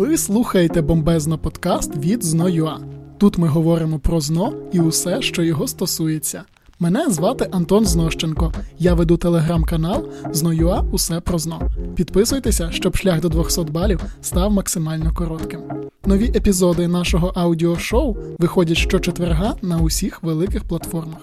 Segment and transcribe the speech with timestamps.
[0.00, 2.78] Ви слухаєте бомбезно подкаст від Зно.ua.
[3.18, 6.42] Тут ми говоримо про зно і усе, що його стосується.
[6.78, 8.52] Мене звати Антон Знощенко.
[8.78, 11.70] Я веду телеграм-канал Зно.ua Усе про зно.
[11.96, 15.60] Підписуйтеся, щоб шлях до 200 балів став максимально коротким.
[16.06, 21.20] Нові епізоди нашого аудіошоу виходять щочетверга на усіх великих платформах.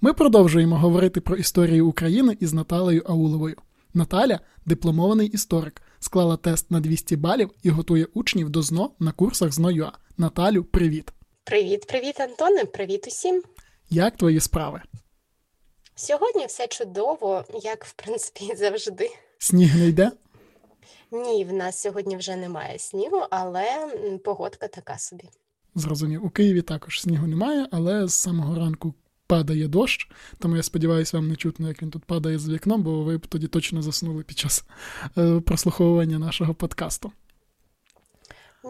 [0.00, 3.56] Ми продовжуємо говорити про історію України із Наталею Ауловою.
[3.94, 9.52] Наталя дипломований історик, склала тест на 200 балів і готує учнів до ЗНО на курсах
[9.52, 9.92] ЗНО.ЮА.
[10.18, 11.12] Наталю, привіт!
[11.44, 12.64] Привіт, привіт, Антоне!
[12.64, 13.42] Привіт усім!
[13.90, 14.82] Як твої справи?
[15.94, 19.10] Сьогодні все чудово, як в принципі завжди.
[19.38, 20.10] Сніг не йде?
[21.10, 23.88] Ні, в нас сьогодні вже немає снігу, але
[24.24, 25.24] погодка така собі.
[25.74, 26.26] Зрозумів.
[26.26, 28.94] У Києві також снігу немає, але з самого ранку
[29.26, 33.02] падає дощ, тому я сподіваюся, вам не чутно, як він тут падає з вікном, бо
[33.02, 34.64] ви б тоді точно заснули під час
[35.18, 37.12] е, прослуховування нашого подкасту.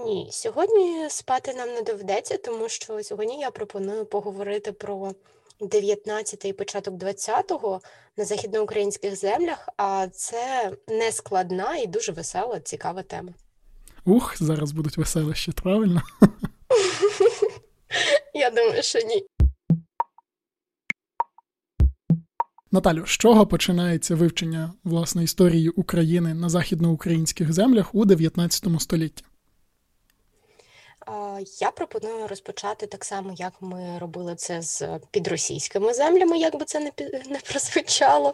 [0.04, 5.12] Ні, сьогодні спати нам не доведеться, тому що сьогодні я пропоную поговорити про
[5.60, 7.80] 19-й і початок 20-го
[8.16, 13.32] на західноукраїнських землях, а це не складна і дуже весела, цікава тема.
[14.04, 16.02] Ух, зараз будуть веселищі, правильно?
[18.34, 19.26] Я думаю, що ні.
[22.76, 29.24] Наталю, з чого починається вивчення власне історії України на західноукраїнських землях у 19 столітті?
[31.60, 36.80] Я пропоную розпочати так само, як ми робили це з підросійськими землями, як би це
[36.80, 36.90] не
[37.26, 38.32] не прозвучало.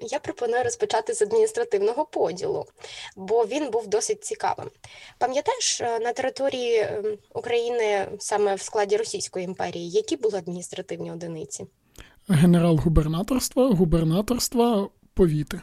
[0.00, 2.64] Я пропоную розпочати з адміністративного поділу,
[3.16, 4.70] бо він був досить цікавим.
[5.18, 11.66] Пам'ятаєш, е, на території ем, України саме в складі Російської імперії, які були адміністративні одиниці?
[12.28, 15.60] Генерал-губернаторства, губернаторства, повіти.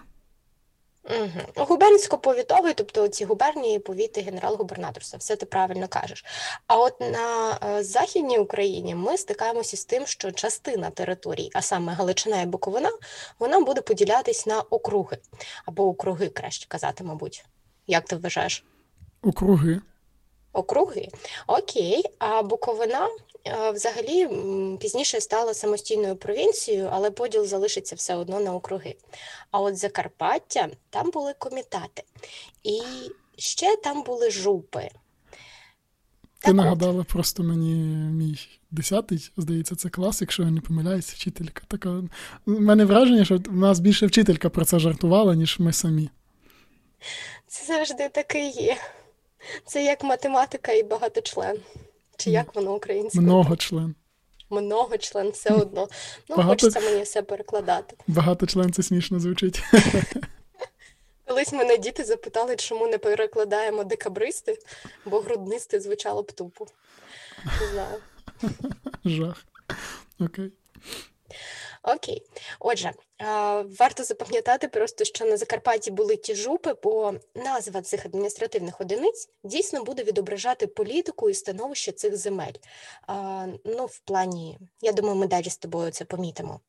[1.09, 1.65] Угу.
[1.67, 6.25] Губернсько-повітовий, тобто ці губернії, повіти, генерал-губернаторства, все ти правильно кажеш.
[6.67, 11.93] А от на е, Західній Україні ми стикаємося з тим, що частина територій, а саме
[11.93, 12.89] Галичина і Буковина,
[13.39, 15.17] вона буде поділятись на округи
[15.65, 17.45] або округи, краще казати, мабуть.
[17.87, 18.65] Як ти вважаєш?
[19.21, 19.81] Округи.
[20.53, 21.07] Округи?
[21.47, 23.09] Окей, а Буковина
[23.73, 24.27] взагалі
[24.77, 28.95] пізніше стала самостійною провінцією, але поділ залишиться все одно на округи.
[29.51, 32.03] А от Закарпаття там були комітати,
[32.63, 32.81] і
[33.37, 34.89] ще там були жупи.
[36.39, 37.07] Ти так нагадала от.
[37.07, 37.73] просто мені
[38.13, 38.39] мій
[38.71, 41.63] десятий, здається, це клас, якщо я не помиляюсь, вчителька.
[41.67, 41.89] Така
[42.45, 46.09] У мене враження, що в нас більше вчителька про це жартувала, ніж ми самі.
[47.47, 48.77] Це завжди таке є.
[49.65, 51.57] Це як математика і багаточлен.
[52.17, 53.23] Чи як воно українською?
[53.23, 53.95] Многочлен.
[54.49, 55.87] Многочлен все одно.
[56.29, 56.49] Ну, Багато...
[56.49, 57.95] хочеться мені все перекладати.
[58.07, 59.63] Багаточлен це смішно звучить.
[61.27, 64.57] Колись мене діти запитали, чому не перекладаємо декабристи,
[65.05, 66.67] бо груднисти звучало б тупо.
[67.61, 67.97] Не знаю.
[69.05, 69.45] Жах.
[70.19, 70.51] Окей.
[71.83, 72.23] Окей,
[72.59, 72.91] отже,
[73.79, 79.83] варто запам'ятати просто, що на Закарпатті були ті жупи, бо назва цих адміністративних одиниць дійсно
[79.83, 82.53] буде відображати політику і становище цих земель.
[83.65, 86.59] Ну, в плані, я думаю, ми далі з тобою це помітимо.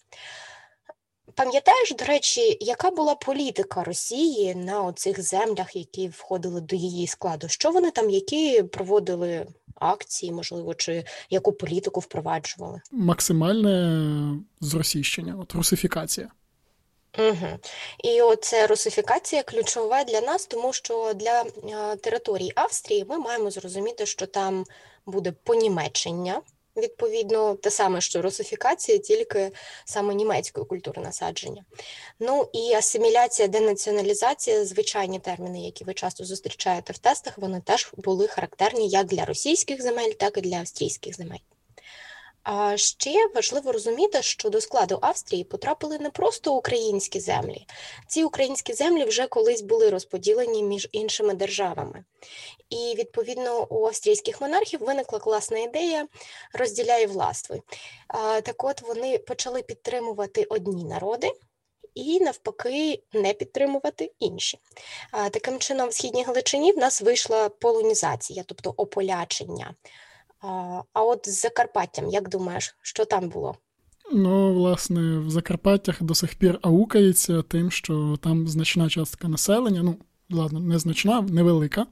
[1.34, 7.48] Пам'ятаєш, до речі, яка була політика Росії на оцих землях, які входили до її складу?
[7.48, 12.80] Що вони там, які проводили акції, можливо, чи яку політику впроваджували?
[12.90, 16.30] Максимальне зросійщення, от русифікація.
[17.18, 17.58] Угу.
[18.04, 24.06] І оце русифікація ключова для нас, тому що для е, території Австрії ми маємо зрозуміти,
[24.06, 24.64] що там
[25.06, 26.40] буде понімечення,
[26.76, 29.50] відповідно, те саме, що русифікація, тільки
[29.84, 31.64] саме німецької культури насадження.
[32.20, 38.28] Ну і асиміляція, денаціоналізація, звичайні терміни, які ви часто зустрічаєте в тестах, вони теж були
[38.28, 41.53] характерні як для російських земель, так і для австрійських земель.
[42.44, 47.66] А ще важливо розуміти, що до складу Австрії потрапили не просто українські землі.
[48.08, 52.04] Ці українські землі вже колись були розподілені між іншими державами.
[52.70, 56.06] І відповідно у австрійських монархів виникла класна ідея
[56.52, 57.62] розділяй властвуй.
[58.42, 61.32] Так от вони почали підтримувати одні народи.
[61.94, 64.58] І навпаки не підтримувати інші.
[65.30, 69.74] Таким чином, в східній Галичині в нас вийшла полонізація, тобто ополячення.
[70.92, 73.54] А от з Закарпаттям, як думаєш, що там було?
[74.12, 79.96] Ну, власне, в Закарпаттях до сих пір аукається тим, що там значна частка населення, ну,
[80.30, 81.86] ладно, не значна, невелика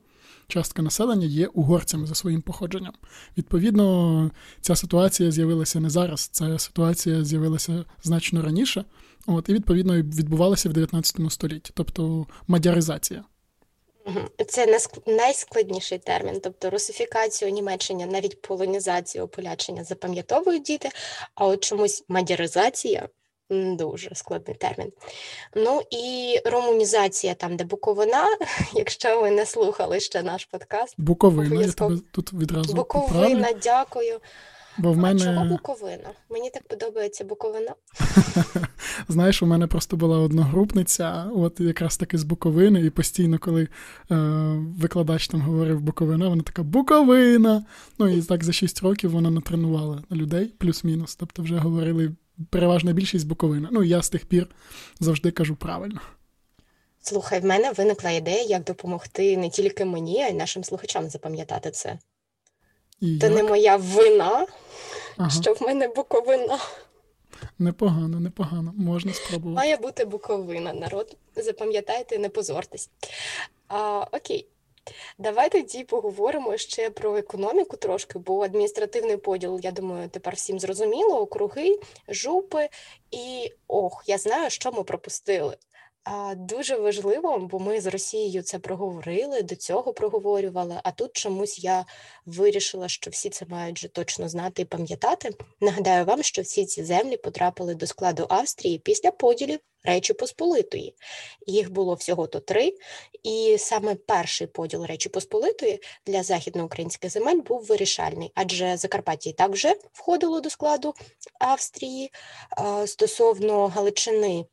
[0.49, 2.93] частка населення є угорцями за своїм походженням.
[3.38, 8.84] Відповідно, ця ситуація з'явилася не зараз, ця ситуація з'явилася значно раніше,
[9.26, 13.25] от, і відповідно відбувалася в 19 столітті, тобто мадяризація.
[14.49, 20.88] Це найскладніший термін, тобто русифікацію Німеччини, навіть полонізацію, полячення запам'ятовують діти,
[21.34, 23.08] а от чомусь мадяризація
[23.52, 24.93] дуже складний термін.
[25.56, 28.26] Ну і ромунізація, там, де Буковина,
[28.75, 30.94] якщо ви не слухали ще наш подкаст.
[30.98, 33.60] Буковина, я тебе тут відразу Буковина, поправлю.
[33.62, 34.20] дякую.
[34.78, 35.22] Бо в мене...
[35.22, 36.10] А чого Буковина?
[36.30, 37.74] Мені так подобається Буковина.
[39.08, 43.69] Знаєш, у мене просто була одногрупниця, от якраз таки з Буковини, і постійно, коли е,
[44.78, 47.64] викладач там говорив Буковина, вона така Буковина.
[47.98, 51.16] Ну і так за 6 років вона натренувала людей, плюс-мінус.
[51.16, 52.12] Тобто вже говорили
[52.50, 53.69] переважна більшість Буковина.
[53.72, 54.46] Ну я з тих пір
[55.00, 56.00] завжди кажу правильно.
[57.04, 61.70] Слухай, в мене виникла ідея, як допомогти не тільки мені, а й нашим слухачам запам'ятати
[61.70, 61.98] це.
[63.02, 64.46] І Це не моя вина,
[65.16, 65.31] ага.
[65.31, 66.58] що в мене буковина.
[67.58, 69.56] Непогано, непогано, можна спробувати.
[69.56, 71.16] Має бути буковина, народ.
[71.37, 72.90] Запам'ятайте, не позортесь.
[73.69, 74.49] А, Окей.
[75.19, 81.20] Давай тоді поговоримо ще про економіку трошки, бо адміністративний поділ, я думаю, тепер всім зрозуміло:
[81.20, 81.78] округи,
[82.08, 82.69] жупи
[83.10, 85.56] і ох, я знаю, що ми пропустили.
[86.37, 90.81] Дуже важливо, бо ми з Росією це проговорили, до цього проговорювали.
[90.84, 91.84] А тут чомусь я
[92.26, 95.31] вирішила, що всі це мають вже точно знати і пам'ятати.
[95.60, 100.94] Нагадаю вам, що всі ці землі потрапили до складу Австрії після поділів Речі Посполитої.
[101.46, 102.75] Їх було всього то три,
[103.22, 109.50] і саме перший поділ Речі Посполитої для західноукраїнських земель був вирішальний, адже Закарпаття і так
[109.50, 110.94] вже входило до складу
[111.40, 112.12] Австрії
[112.87, 114.44] стосовно Галичини.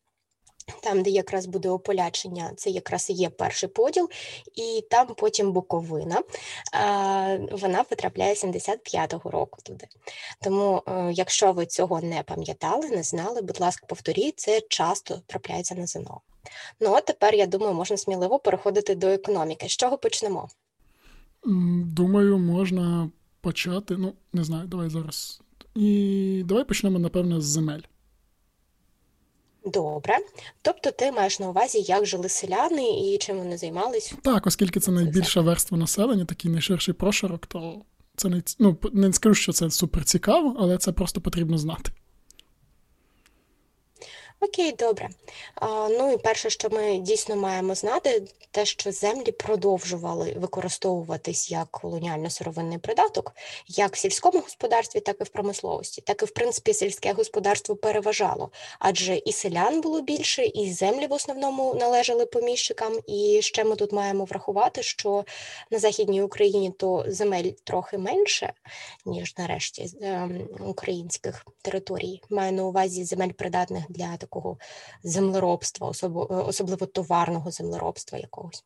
[0.81, 4.10] Там, де якраз буде ополячення, це якраз і є перший поділ,
[4.56, 6.24] і там потім Буковина.
[7.51, 9.88] Вона потрапляє 75-го року туди.
[10.42, 15.75] Тому, е, якщо ви цього не пам'ятали, не знали, будь ласка, повторіть, це часто трапляється
[15.75, 16.21] на ЗНО.
[16.80, 19.68] Ну а тепер, я думаю, можна сміливо переходити до економіки.
[19.68, 20.50] З чого почнемо?
[21.86, 23.10] Думаю, можна
[23.42, 23.98] почати.
[23.98, 25.42] Ну, не знаю, давай зараз.
[25.75, 27.81] І давай почнемо, напевно, з земель.
[29.66, 30.18] Добре.
[30.62, 34.14] Тобто ти маєш на увазі, як жили селяни і чим вони займались?
[34.22, 37.82] Так, оскільки це найбільша верства населення, такий найширший прошарок, то
[38.16, 41.92] це не ну, не скажу, що це супер цікаво, але це просто потрібно знати.
[44.42, 45.10] Окей, добре.
[45.90, 52.78] Ну і перше, що ми дійсно маємо знати, те, що землі продовжували використовуватись як колоніально-сировинний
[52.78, 53.36] придаток,
[53.68, 56.02] як в сільському господарстві, так і в промисловості.
[56.02, 58.50] Так і в принципі сільське господарство переважало,
[58.80, 62.94] адже і селян було більше, і землі в основному належали поміщикам.
[63.08, 65.26] І ще ми тут маємо врахувати, що
[65.72, 68.54] на західній Україні то земель трохи менше,
[69.06, 72.22] ніж нарешті ем, українських територій.
[72.30, 74.29] Маю на увазі земель придатних для такого
[75.04, 75.88] землеробства,
[76.30, 78.64] особливо товарного землеробства якогось.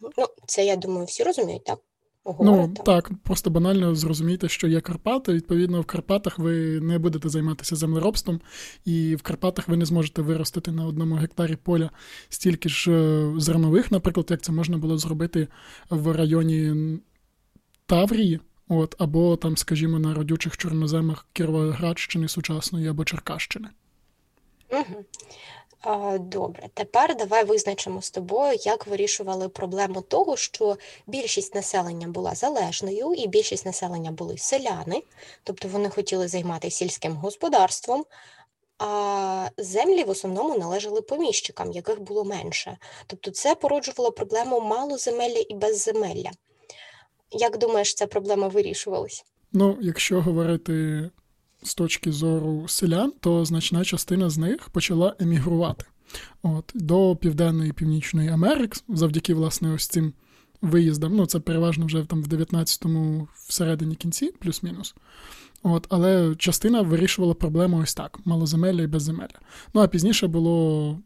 [0.00, 1.78] Ну, Це, я думаю, всі розуміють, так?
[2.24, 5.32] Ну, так, просто банально зрозумійте, що є Карпати.
[5.32, 8.40] Відповідно, в Карпатах ви не будете займатися землеробством,
[8.84, 11.90] і в Карпатах ви не зможете виростити на одному гектарі поля
[12.28, 15.48] стільки ж е, зернових, наприклад, як це можна було зробити
[15.90, 16.74] в районі
[17.86, 23.68] Таврії, от, або там, скажімо, на родючих чорноземах Кіровоградщини сучасної або Черкащини.
[24.72, 25.04] Угу.
[26.18, 33.14] Добре, тепер давай визначимо з тобою, як вирішували проблему того, що більшість населення була залежною,
[33.14, 35.02] і більшість населення були селяни,
[35.44, 38.04] тобто вони хотіли займатися сільським господарством,
[38.78, 42.78] а землі в основному належали поміщикам, яких було менше.
[43.06, 46.30] Тобто це породжувало проблему малоземелля і безземелля.
[47.30, 49.24] Як думаєш, ця проблема вирішувалась?
[49.52, 51.10] Ну, якщо говорити
[51.62, 55.84] з точки зору селян, то значна частина з них почала емігрувати
[56.42, 60.12] От, до Південної і Північної Америки, завдяки власне ось цим
[60.62, 61.16] виїздам.
[61.16, 64.94] Ну, це переважно вже там в 19-му всередині кінці, плюс-мінус.
[65.62, 69.38] От, Але частина вирішувала проблему ось так: малоземелля і безземелля.
[69.74, 70.98] Ну а пізніше було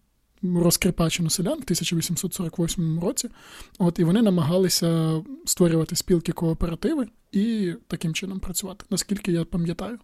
[0.43, 3.29] розкріпачено селян в 1848 році.
[3.79, 9.99] От, І вони намагалися створювати спілки кооперативи і таким чином працювати, наскільки я пам'ятаю.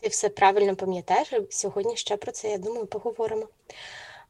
[0.00, 3.48] Ти все правильно пам'ятаєш, сьогодні ще про це, я думаю, поговоримо.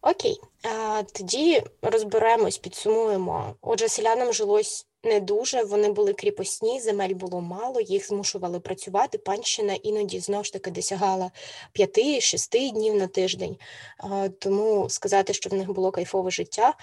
[0.03, 3.55] Окей, а, тоді розберемось, підсумуємо.
[3.61, 9.19] Отже, селянам жилось не дуже, вони були кріпосні, земель було мало, їх змушували працювати.
[9.19, 11.31] Панщина іноді знову ж таки досягала
[11.75, 13.57] 5-6 днів на тиждень.
[13.99, 16.75] А, тому сказати, що в них було кайфове життя,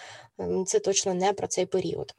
[0.66, 2.16] це точно не про цей період.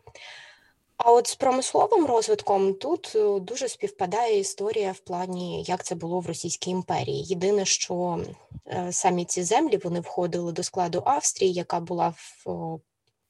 [0.96, 6.20] А от з промисловим розвитком тут е, дуже співпадає історія в плані, як це було
[6.20, 7.24] в Російській імперії.
[7.24, 8.24] Єдине, що
[8.66, 12.78] е, самі ці землі вони входили до складу Австрії, яка була в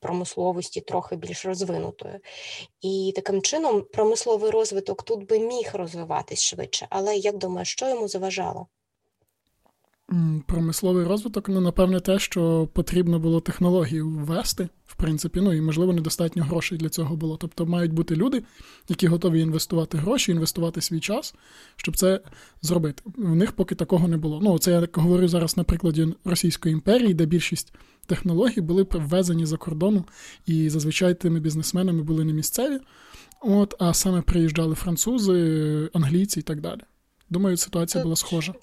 [0.00, 2.20] промисловості трохи більш розвинутою.
[2.80, 6.86] І таким чином промисловий розвиток тут би міг розвиватись швидше.
[6.90, 8.66] Але як думаєш, що йому заважало?
[10.46, 15.92] Промисловий розвиток, ну, напевне, те, що потрібно було технології ввести, в принципі, ну і, можливо,
[15.92, 17.36] недостатньо грошей для цього було.
[17.36, 18.42] Тобто мають бути люди,
[18.88, 21.34] які готові інвестувати гроші, інвестувати свій час,
[21.76, 22.20] щоб це
[22.62, 23.02] зробити.
[23.16, 24.40] В них поки такого не було.
[24.42, 27.74] Ну, це я говорю зараз на прикладі Російської імперії, де більшість
[28.06, 30.04] технологій були ввезені за кордону,
[30.46, 32.78] і зазвичай тими бізнесменами були не місцеві,
[33.40, 36.80] от, а саме приїжджали французи, англійці і так далі.
[37.30, 38.54] Думаю, ситуація була схожа.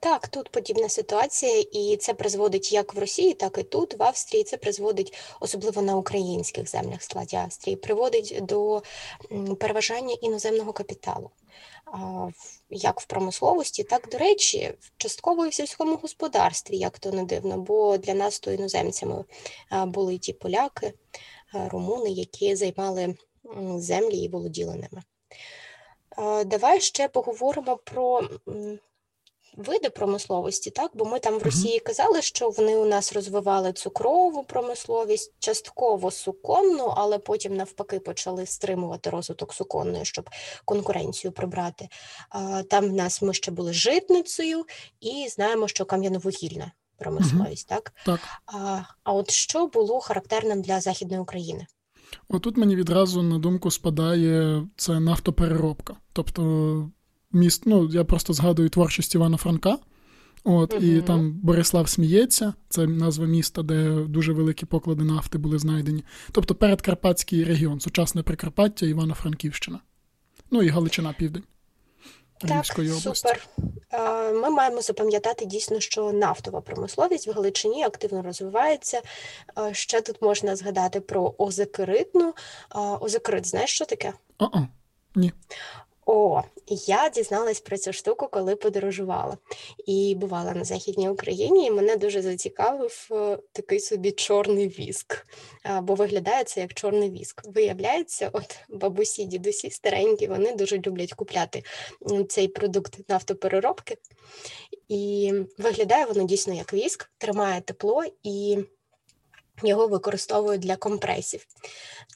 [0.00, 4.44] Так, тут подібна ситуація, і це призводить як в Росії, так і тут, в Австрії.
[4.44, 8.82] Це призводить, особливо на українських землях складі Австрії, приводить до
[9.60, 11.30] переважання іноземного капіталу.
[12.70, 17.58] Як в промисловості, так, до речі, частково і в сільському господарстві, як то не дивно,
[17.58, 19.24] бо для нас то іноземцями
[19.72, 20.92] були ті поляки,
[21.52, 23.14] румуни, які займали
[23.76, 25.02] землі і володіли ними.
[26.44, 28.22] Давай ще поговоримо про
[29.56, 34.44] види промисловості, так бо ми там в Росії казали, що вони у нас розвивали цукрову
[34.44, 40.30] промисловість, частково суконну, але потім навпаки почали стримувати розвиток суконної, щоб
[40.64, 41.88] конкуренцію прибрати.
[42.70, 44.64] Там в нас ми ще були житницею
[45.00, 47.92] і знаємо, що кам'яновугільна промисловість, так?
[48.06, 48.20] так.
[48.46, 51.66] А, А от що було характерним для Західної України?
[52.28, 55.96] Отут мені відразу на думку спадає це нафтопереробка.
[56.12, 56.42] Тобто
[57.32, 57.62] міст.
[57.66, 59.78] Ну, я просто згадую творчість Івана Франка.
[60.44, 60.82] От, угу.
[60.82, 66.04] І там Борислав сміється, це назва міста, де дуже великі поклади нафти були знайдені.
[66.32, 69.80] Тобто передкарпатський регіон, сучасне Прикарпаття, Івано-Франківщина.
[70.50, 71.42] Ну і Галичина Південь.
[72.38, 73.46] Так, супер.
[74.34, 79.02] Ми маємо запам'ятати дійсно, що нафтова промисловість в Галичині активно розвивається.
[79.72, 82.34] Ще тут можна згадати про озекеритну.
[83.00, 84.12] Озекерит, знаєш, що таке?
[84.38, 84.66] А-а,
[85.14, 85.32] ні.
[86.08, 89.38] О, я дізналась про цю штуку, коли подорожувала
[89.86, 95.26] і бувала на Західній Україні, і мене дуже зацікавив е, такий собі чорний віск,
[95.82, 97.42] бо виглядає це як чорний віск.
[97.46, 101.62] Виявляється, от бабусі, дідусі старенькі, вони дуже люблять купляти
[102.28, 103.96] цей продукт нафтопереробки,
[104.88, 108.58] і виглядає воно дійсно як віск, тримає тепло і
[109.62, 111.46] його використовують для компресів.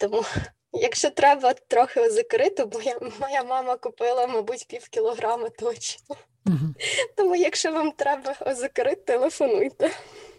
[0.01, 0.25] Тому
[0.73, 6.17] Якщо треба трохи закрити, бо я, моя мама купила, мабуть, пів кілограма точно.
[6.47, 6.75] Угу.
[7.17, 9.91] Тому, якщо вам треба закрити, телефонуйте.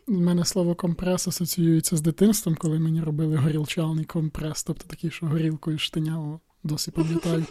[0.07, 5.25] У мене слово компрес асоціюється з дитинством, коли мені робили горілчаний компрес, тобто такий, що
[5.25, 7.45] горілкою штиняв, досі пам'ятаю.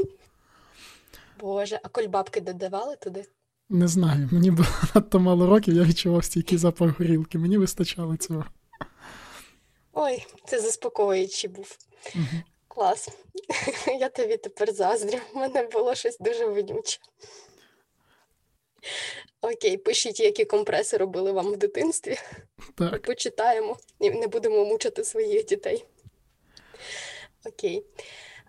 [1.40, 3.24] Боже, а кольбабки додавали туди?
[3.68, 4.28] Не знаю.
[4.32, 7.38] Мені було надто мало років, я відчував стійкий запах горілки.
[7.38, 8.44] Мені вистачало цього.
[9.92, 11.78] Ой, це заспокоюючий був.
[12.14, 12.42] Угу.
[12.70, 13.08] Клас.
[14.00, 15.18] Я тобі тепер заздрю.
[15.34, 16.98] У мене було щось дуже вонюче.
[19.40, 22.16] Окей, пишіть, які компреси робили вам в дитинстві.
[22.78, 23.02] Так.
[23.02, 25.84] Почитаємо і не будемо мучити своїх дітей.
[27.46, 27.84] Окей.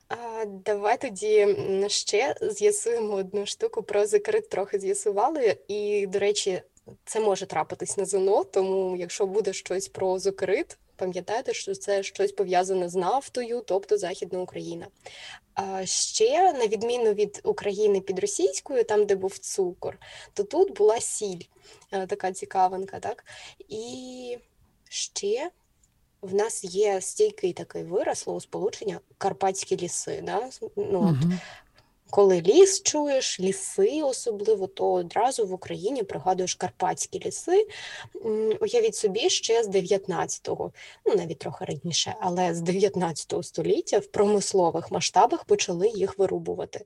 [0.07, 1.47] А, Давай тоді
[1.87, 5.57] ще з'ясуємо одну штуку про закрит трохи з'ясували.
[5.67, 6.61] І, до речі,
[7.05, 12.31] це може трапитись на ЗНО, тому якщо буде щось про зокрит, пам'ятайте, що це щось
[12.31, 14.87] пов'язане з нафтою, тобто Західна Україна.
[15.53, 19.97] А ще, на відміну від України під російською, там де був цукор,
[20.33, 21.41] то тут була сіль,
[21.91, 23.25] е, така цікавинка, так?
[23.69, 24.37] І
[24.89, 25.51] ще.
[26.21, 30.21] В нас є стійкий такий вираз словосполучення карпатські ліси.
[30.25, 30.49] Да?
[30.75, 31.27] Ну, от,
[32.11, 37.67] коли ліс чуєш, ліси особливо, то одразу в Україні пригадуєш карпатські ліси.
[38.61, 40.71] Уявіть собі, ще з 19-го,
[41.05, 46.85] ну навіть трохи раніше, але з 19 століття в промислових масштабах почали їх вирубувати.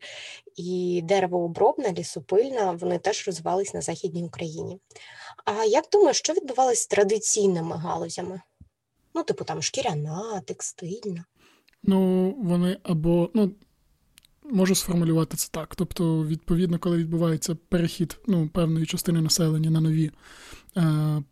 [0.56, 4.80] І деревообробна, лісопильна, вони теж розвивались на Західній Україні.
[5.46, 8.42] А як думаєш, що відбувалося з традиційними галузями?
[9.14, 11.26] Ну, типу там шкіряна, текстильна.
[11.84, 13.52] Ну, вони або ну,
[14.52, 15.76] Можу сформулювати це так.
[15.76, 20.12] Тобто, відповідно, коли відбувається перехід ну, певної частини населення на нові
[20.78, 21.24] е,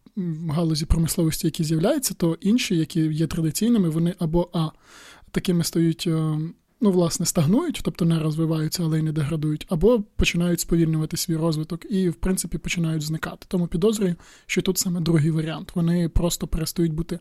[0.49, 4.69] галузі промисловості, які з'являються, то інші, які є традиційними, вони або А
[5.31, 6.39] такими стають, е,
[6.81, 11.85] ну, власне, стагнують, тобто не розвиваються, але й не деградують, або починають сповільнювати свій розвиток
[11.91, 13.45] і, в принципі, починають зникати.
[13.47, 14.15] Тому підозрюю,
[14.45, 15.71] що тут саме другий варіант.
[15.75, 17.19] Вони просто перестають бути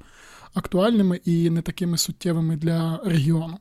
[0.55, 3.59] актуальними і не такими суттєвими для регіону.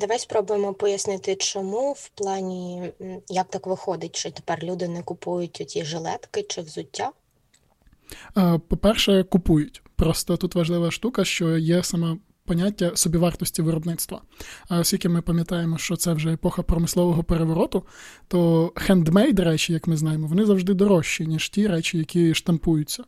[0.00, 2.92] Давай спробуємо пояснити, чому в плані
[3.28, 7.10] як так виходить, що тепер люди не купують ті жилетки чи взуття.
[8.68, 9.82] По-перше, купують.
[9.96, 14.22] Просто тут важлива штука, що є сама поняття собівартості виробництва.
[14.68, 17.82] А оскільки ми пам'ятаємо, що це вже епоха промислового перевороту,
[18.28, 23.04] то хендмейд речі, як ми знаємо, вони завжди дорожчі, ніж ті речі, які штампуються.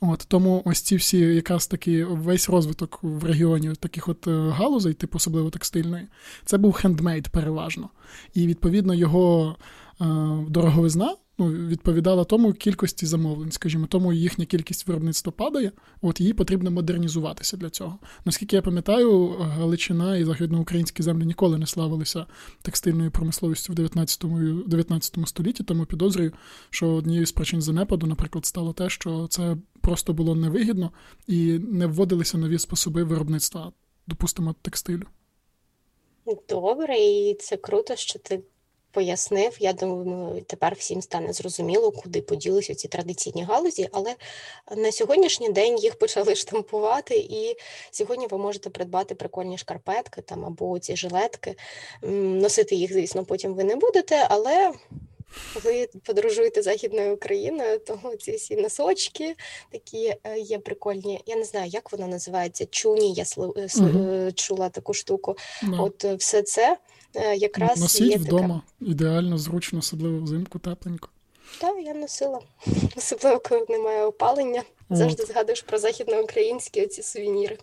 [0.00, 4.94] От Тому ось ці всі якраз таки весь розвиток в регіоні таких от е, галузей,
[4.94, 6.06] типу особливо текстильної,
[6.44, 7.88] це був хендмейд переважно.
[8.34, 9.56] І відповідно його
[10.00, 10.04] е,
[10.48, 16.70] дороговизна ну, відповідала тому кількості замовлень, скажімо, тому їхня кількість виробництва падає, от їй потрібно
[16.70, 17.98] модернізуватися для цього.
[18.24, 22.26] Наскільки я пам'ятаю, Галичина і західноукраїнські землі ніколи не славилися
[22.62, 24.24] текстильною промисловістю в 19
[24.66, 26.32] 19 столітті, тому підозрюю,
[26.70, 30.92] що однією з причин занепаду, наприклад, стало те, що це просто було невигідно
[31.26, 33.72] і не вводилися нові способи виробництва,
[34.06, 35.04] допустимо, текстилю.
[36.48, 38.42] Добре, і це круто, що ти
[38.96, 39.56] пояснив.
[39.60, 44.14] Я думаю, тепер всім стане зрозуміло, куди поділися ці традиційні галузі, але
[44.76, 47.56] на сьогоднішній день їх почали штампувати, і
[47.90, 51.54] сьогодні ви можете придбати прикольні шкарпетки там або ці жилетки.
[52.02, 54.72] Носити їх, звісно, потім ви не будете, але.
[55.64, 59.34] Ви подорожуєте західною Україною, тому ці всі носочки
[59.72, 61.20] такі е, є прикольні.
[61.26, 62.66] Я не знаю, як воно називається.
[62.70, 65.36] Чуні, я uh чула таку штуку.
[65.62, 65.82] Yeah.
[65.82, 68.90] От все це Е, якраз Носіть є вдома, така...
[68.90, 71.08] ідеально, зручно, особливо взимку, тепленько.
[71.60, 72.40] Так, я носила.
[72.96, 74.62] Особливо, коли немає опалення.
[74.88, 74.96] От.
[74.96, 77.58] Завжди згадуєш про західноукраїнські оці сувеніри.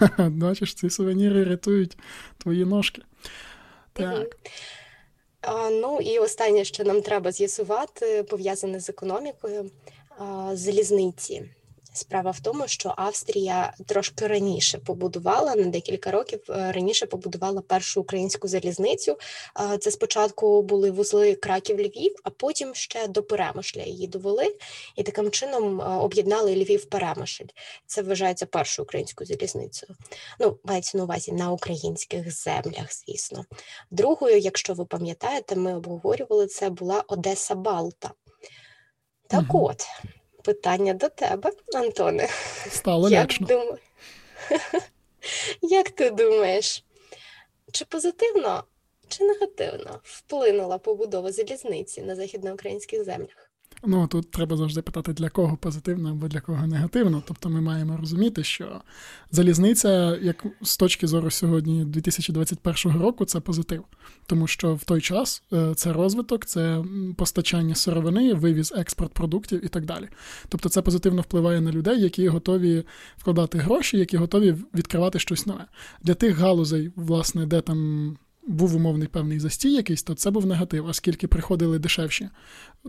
[0.18, 1.98] Бачиш, ці сувеніри рятують
[2.38, 3.02] твої ножки.
[3.92, 4.36] Так.
[5.40, 9.70] А, Ну і останнє, що нам треба з'ясувати, пов'язане з економікою
[10.18, 11.50] а, залізниці.
[11.96, 18.00] Справа в тому, що Австрія трошки раніше побудувала на декілька років е, раніше побудувала першу
[18.00, 19.18] українську залізницю.
[19.80, 24.56] Це спочатку були вузли краків Львів, а потім ще до Перемишля її довели
[24.96, 27.44] і таким чином е, об'єднали Львів Перемишль.
[27.86, 29.96] Це вважається першою українською залізницею.
[30.40, 33.44] Ну, мається на увазі на українських землях, звісно.
[33.90, 38.10] Другою, якщо ви пам'ятаєте, ми обговорювали це була Одеса Балта.
[39.28, 39.66] Так угу.
[39.66, 39.86] от
[40.44, 42.28] питання до тебе, Антоне.
[42.70, 43.46] Стало лячно.
[43.46, 43.78] Дум...
[45.62, 46.84] Як ти думаєш,
[47.72, 48.64] чи позитивно,
[49.08, 53.43] чи негативно вплинула побудова залізниці на західноукраїнських землях?
[53.86, 57.22] Ну тут треба завжди питати, для кого позитивно або для кого негативно.
[57.26, 58.80] Тобто ми маємо розуміти, що
[59.30, 63.84] залізниця, як з точки зору сьогодні 2021 року, це позитив,
[64.26, 66.84] тому що в той час е, це розвиток, це
[67.16, 70.08] постачання сировини, вивіз, експорт продуктів і так далі.
[70.48, 72.84] Тобто, це позитивно впливає на людей, які готові
[73.16, 75.64] вкладати гроші, які готові відкривати щось нове.
[76.02, 80.86] Для тих галузей, власне, де там був умовний певний застій якийсь, то це був негатив,
[80.86, 82.28] оскільки приходили дешевші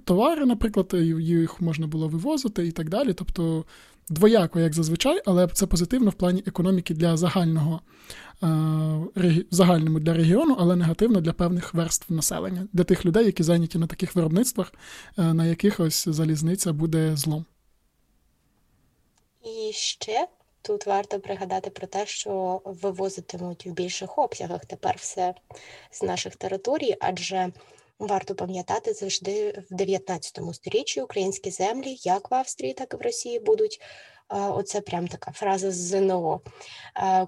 [0.04, 3.14] товари, наприклад, їх можна було вивозити і так далі.
[3.14, 3.66] Тобто
[4.10, 7.82] двояко, як зазвичай, але це позитивно в плані економіки для загального
[8.44, 13.78] е, загальному для регіону, але негативно для певних верств населення, для тих людей, які зайняті
[13.78, 14.74] на таких виробництвах,
[15.18, 17.46] е, на яких ось залізниця буде злом.
[19.44, 20.28] І ще
[20.66, 25.34] Тут варто пригадати про те, що вивозитимуть в більших обсягах тепер все
[25.92, 27.52] з наших територій, адже
[28.00, 33.40] варто пам'ятати завжди в 19 сторіччі українські землі, як в Австрії, так і в Росії,
[33.40, 33.82] будуть
[34.30, 36.42] оце прям така фраза з ЗНО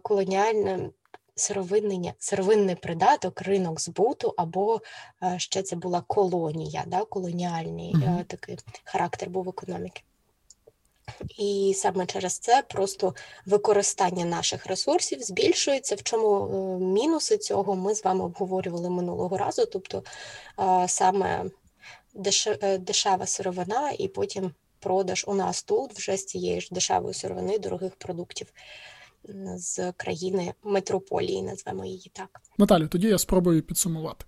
[0.02, 0.90] колоніальне.
[1.40, 4.82] Сировинний, сировинний придаток, ринок збуту, або
[5.38, 8.24] ще це була колонія, да, колоніальний mm-hmm.
[8.24, 10.02] такий характер був економіки.
[11.38, 13.16] І саме через це просто
[13.46, 15.96] використання наших ресурсів збільшується.
[15.96, 20.04] В чому е, мінуси цього ми з вами обговорювали минулого разу, тобто
[20.88, 21.46] саме
[22.62, 27.60] е, дешева сировина, і потім продаж у нас тут вже з цієї ж дешевої сировини
[27.60, 28.48] дорогих продуктів
[29.56, 32.42] з країни метрополії, назвемо її так.
[32.58, 34.26] Наталю, тоді я спробую підсумувати.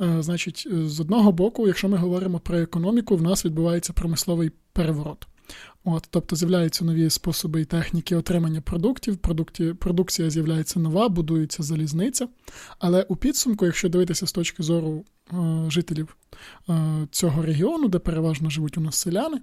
[0.00, 5.26] Е, значить, з одного боку, якщо ми говоримо про економіку, в нас відбувається промисловий переворот.
[5.84, 12.28] От, Тобто з'являються нові способи і техніки отримання продуктів, продукті, продукція з'являється нова, будується залізниця.
[12.78, 15.04] Але у підсумку, якщо дивитися з точки зору
[15.68, 16.16] жителів
[16.68, 19.40] е, цього регіону, де переважно живуть у нас селяни,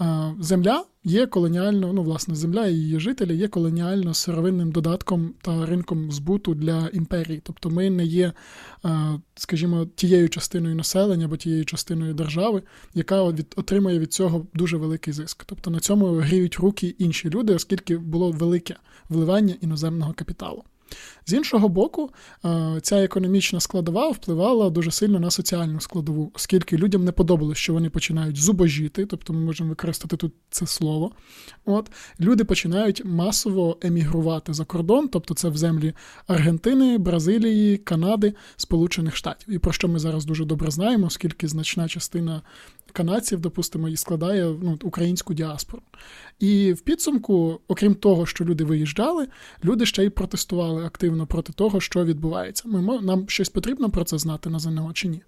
[0.00, 5.66] е, земля є колоніально, ну, власне, земля і її жителі є колоніально сировинним додатком та
[5.66, 7.40] ринком збуту для імперії.
[7.44, 8.32] Тобто ми не є,
[9.34, 12.62] скажімо, тією частиною населення або тією частиною держави,
[12.94, 13.22] яка
[13.56, 15.44] отримує від цього дуже великий зиск.
[15.44, 18.76] Тобто на цьому гріють руки інші люди, оскільки було велике
[19.08, 20.64] вливання іноземного капіталу.
[21.26, 22.10] З іншого боку,
[22.44, 27.72] е, ця економічна складова впливала дуже сильно на соціальну складову, оскільки людям не подобалось, що
[27.72, 31.12] вони починають зубожіти, тобто ми можемо використати тут це слово.
[31.64, 35.94] От Люди починають масово емігрувати за кордон, тобто це в землі
[36.26, 39.54] Аргентини, Бразилії, Канади, Сполучених Штатів.
[39.54, 42.42] І про що ми зараз дуже добре знаємо, оскільки значна частина
[42.96, 45.82] канадців, допустимо, і складає ну, українську діаспору.
[46.38, 49.28] І в підсумку, окрім того, що люди виїжджали,
[49.64, 52.62] люди ще й протестували активно проти того, що відбувається.
[52.66, 55.22] Ми нам щось потрібно про це знати на ЗНО чи ні?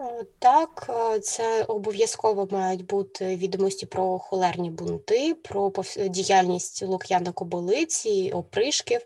[0.00, 5.72] Е, так, е, це обов'язково мають бути відомості про холерні бунти, про
[6.10, 9.00] діяльність Лук'яна Кобилиці, опришків,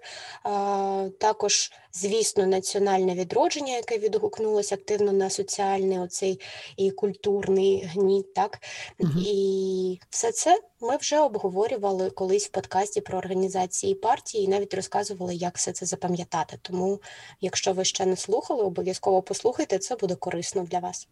[1.18, 6.40] також, звісно, національне відродження, яке відгукнулося активно на соціальний оцей
[6.76, 8.34] і культурний гніт.
[8.34, 8.58] Так?
[9.00, 9.10] Угу.
[9.26, 15.34] І все це ми вже обговорювали колись в подкасті про організації партії і навіть розказували,
[15.34, 16.58] як все це запам'ятати.
[16.62, 17.00] Тому,
[17.40, 21.08] якщо ви ще не слухали, обов'язково послухайте, це буде корисно для вас.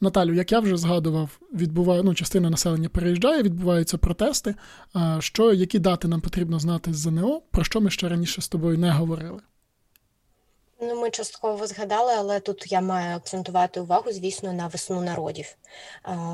[0.00, 4.54] Наталю, як я вже згадував, відбуває ну, частина населення переїжджає, відбуваються протести.
[5.18, 8.78] Що які дати нам потрібно знати з ЗНО, про що ми ще раніше з тобою
[8.78, 9.40] не говорили?
[10.80, 15.56] Ну, ми частково згадали, але тут я маю акцентувати увагу, звісно, на весну народів.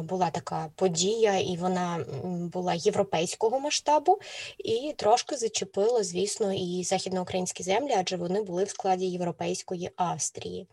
[0.03, 2.05] Була така подія, і вона
[2.53, 4.19] була європейського масштабу,
[4.59, 10.67] і трошки зачепила, звісно, і західноукраїнські землі, адже вони були в складі Європейської Австрії.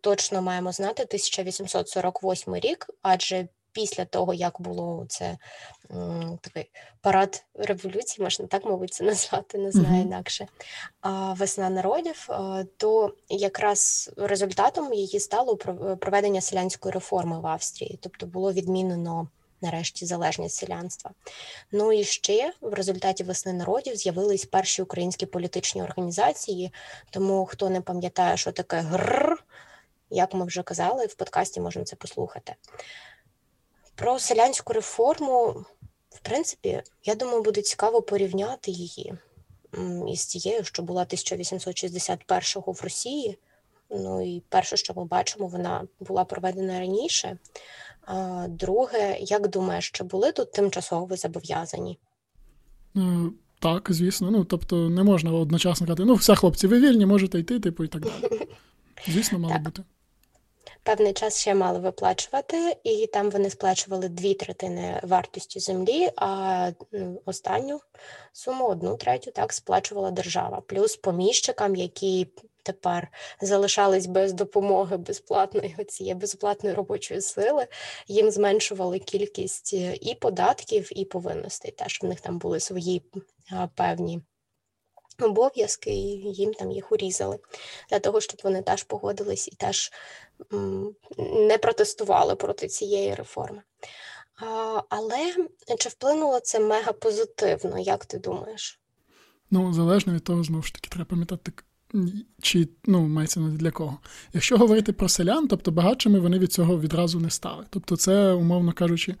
[0.00, 5.38] Точно маємо знати 1848 рік, адже після того, як було це
[6.40, 10.06] такий парад революції, можна так, мабуть, це назвати, не знаю mm-hmm.
[10.06, 10.46] інакше.
[11.00, 12.28] А весна народів,
[12.76, 15.56] то якраз результатом її стало
[16.00, 19.28] проведення селянської реформи в Австрії, тобто було відмінено.
[19.64, 21.10] Нарешті залежність селянства.
[21.72, 26.72] Ну і ще в результаті весни народів з'явились перші українські політичні організації.
[27.10, 29.44] Тому хто не пам'ятає, що таке ГР,
[30.10, 32.54] як ми вже казали, в подкасті можемо це послухати.
[34.02, 35.64] Про селянську реформу,
[36.10, 39.14] в принципі, я думаю, буде цікаво порівняти її
[40.08, 43.38] із тією, що була 1861-го в Росії.
[43.90, 47.38] Ну і перше, що ми бачимо, вона була проведена раніше.
[48.04, 51.98] А Друге, як думаєш, чи були тут тимчасово зобов'язані?
[52.94, 54.30] Ну, так, звісно.
[54.30, 57.88] Ну, тобто не можна одночасно казати, ну, все, хлопці, ви вільні, можете йти, типу, і
[57.88, 58.48] так далі.
[59.06, 59.62] Звісно, мало так.
[59.62, 59.82] бути
[60.82, 66.70] певний час ще мали виплачувати, і там вони сплачували дві третини вартості землі, а
[67.24, 67.80] останню
[68.32, 72.26] суму, одну третю, так сплачувала держава, плюс поміщикам, які
[72.62, 73.08] тепер
[73.40, 77.66] залишались без допомоги безплатної цієї безплатної робочої сили,
[78.08, 81.70] їм зменшували кількість е, і податків, і повинностей.
[81.70, 83.02] Теж в них там були свої
[83.74, 84.20] певні
[85.24, 87.38] обов'язки, і їм там їх урізали
[87.90, 89.92] для того, щоб вони теж погодились і теж
[91.18, 93.62] не протестували проти цієї реформи.
[94.88, 95.34] Але
[95.78, 98.80] чи вплинуло це мега позитивно, як ти думаєш?
[99.50, 101.52] Ну, залежно від того, знову ж таки, треба пам'ятати,
[102.42, 103.98] чи ну, мається на для кого.
[104.32, 107.64] Якщо говорити про селян, тобто багатшими вони від цього відразу не стали.
[107.70, 109.14] Тобто, це, умовно кажучи,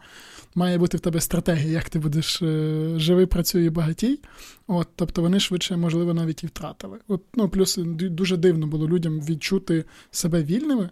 [0.54, 4.20] має бути в тебе стратегія, як ти будеш е, живий, працює багатій.
[4.66, 6.98] От, Тобто вони швидше, можливо, навіть і втратили.
[7.08, 10.90] От, ну, Плюс дуже дивно було людям відчути себе вільними.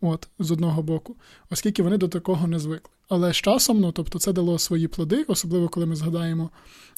[0.00, 1.16] От, з одного боку,
[1.50, 2.90] оскільки вони до такого не звикли.
[3.08, 6.50] Але з часом, ну тобто, це дало свої плоди, особливо коли ми згадаємо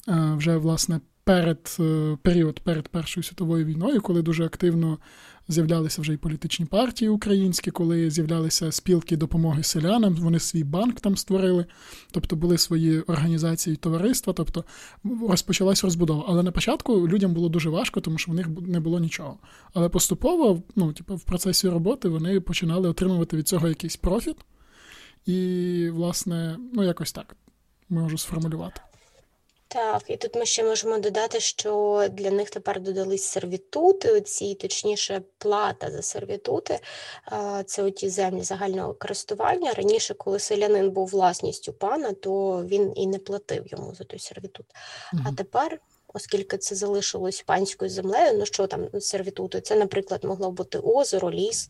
[0.07, 4.97] е, вже власне перед е, період перед Першою світовою війною, коли дуже активно
[5.47, 11.17] з'являлися вже і політичні партії українські, коли з'являлися спілки допомоги селянам, вони свій банк там
[11.17, 11.65] створили,
[12.11, 14.63] тобто були свої організації товариства, тобто
[15.29, 16.25] розпочалась розбудова.
[16.27, 19.37] Але на початку людям було дуже важко, тому що в них не було нічого.
[19.73, 24.35] Але поступово, ну, типу, в процесі роботи вони починали отримувати від цього якийсь профіт.
[25.25, 27.35] І, власне, ну якось так
[27.89, 28.81] можу сформулювати.
[29.73, 35.21] Так, і тут ми ще можемо додати, що для них тепер додались сервітути, ці точніше,
[35.37, 36.79] плата за сервітути.
[37.65, 39.73] Це оті землі загального користування.
[39.73, 44.65] Раніше, коли селянин був власністю пана, то він і не платив йому за той сервітут.
[45.13, 45.23] Угу.
[45.25, 45.79] А тепер
[46.13, 49.61] оскільки це залишилось панською землею, ну що там сервітути?
[49.61, 51.69] Це, наприклад, могло бути озеро, ліс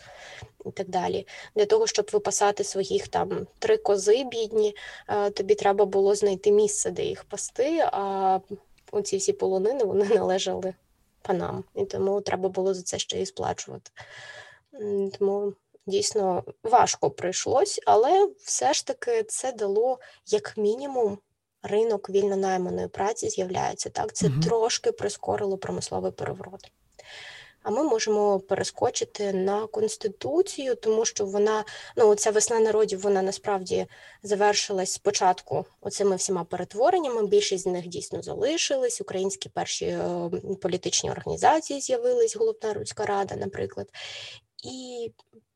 [0.65, 1.27] і так далі.
[1.55, 4.75] Для того, щоб випасати своїх там три кози бідні,
[5.09, 8.39] е, тобі треба було знайти місце, де їх пасти, а
[8.91, 10.73] оці всі полонини вони належали
[11.21, 13.91] панам, і тому треба було за це ще і сплачувати.
[15.19, 15.53] Тому
[15.85, 21.17] дійсно важко прийшлось, але все ж таки це дало як мінімум
[21.63, 23.89] ринок вільно найманої праці з'являється.
[23.89, 24.41] Так, це угу.
[24.43, 26.71] трошки прискорило промисловий переворот.
[27.63, 31.63] А ми можемо перескочити на конституцію, тому що вона
[31.97, 33.87] ну ця весна народів вона насправді
[34.23, 37.27] завершилась спочатку оцими всіма перетвореннями.
[37.27, 39.01] Більшість з них дійсно залишились.
[39.01, 40.29] Українські перші е,
[40.61, 43.87] політичні організації з'явились, головна руська рада, наприклад.
[44.63, 45.11] І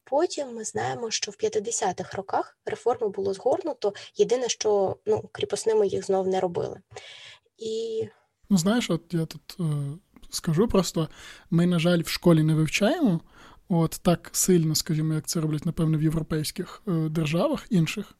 [0.05, 3.93] потім ми знаємо, що в 50-х роках реформи було згорнуто.
[4.15, 6.81] Єдине, що ну кріпосними їх знов не робили.
[7.57, 8.03] І
[8.49, 9.57] ну знаєш, от я тут.
[9.59, 9.63] Е,
[10.29, 11.09] скажу просто:
[11.49, 13.21] ми, на жаль, в школі не вивчаємо
[13.69, 18.13] от так сильно, скажімо, як це роблять, напевно, в європейських е, державах інших.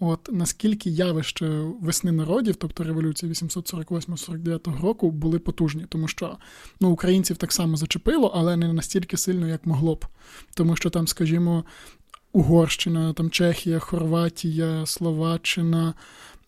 [0.00, 1.46] От наскільки явище
[1.80, 6.36] весни народів, тобто революції 848-49 року, були потужні, тому що
[6.80, 10.04] ну, українців так само зачепило, але не настільки сильно, як могло б.
[10.54, 11.64] Тому що там, скажімо,
[12.32, 15.94] Угорщина, там Чехія, Хорватія, Словаччина,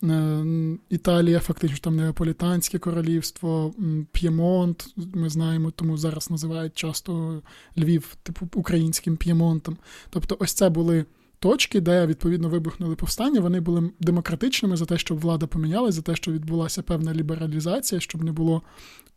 [0.03, 0.45] Е,
[0.89, 3.73] Італія, фактично там Неаполітанське королівство,
[4.11, 4.93] П'ємонт.
[5.13, 7.41] Ми знаємо, тому зараз називають часто
[7.77, 9.77] Львів, типу українським П'ємонтом.
[10.09, 11.05] Тобто, ось це були
[11.43, 13.39] точки, де відповідно вибухнули повстання.
[13.39, 18.23] Вони були демократичними за те, щоб влада помінялася, за те, що відбулася певна лібералізація, щоб
[18.23, 18.61] не було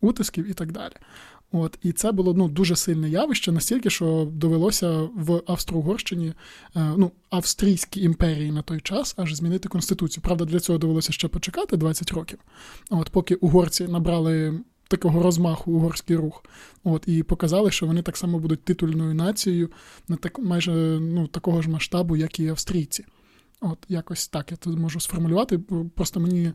[0.01, 0.93] утисків і так далі.
[1.51, 6.33] От і це було ну дуже сильне явище, настільки, що довелося в Австро-Угорщині,
[6.75, 10.23] е, ну австрійській імперії на той час аж змінити конституцію.
[10.23, 12.39] Правда, для цього довелося ще почекати 20 років.
[12.89, 16.43] От поки угорці набрали такого розмаху угорський рух,
[16.83, 19.69] от і показали, що вони так само будуть титульною нацією
[20.07, 23.05] на так майже ну такого ж масштабу, як і австрійці.
[23.61, 25.59] От якось так я тут можу сформулювати.
[25.95, 26.53] Просто мені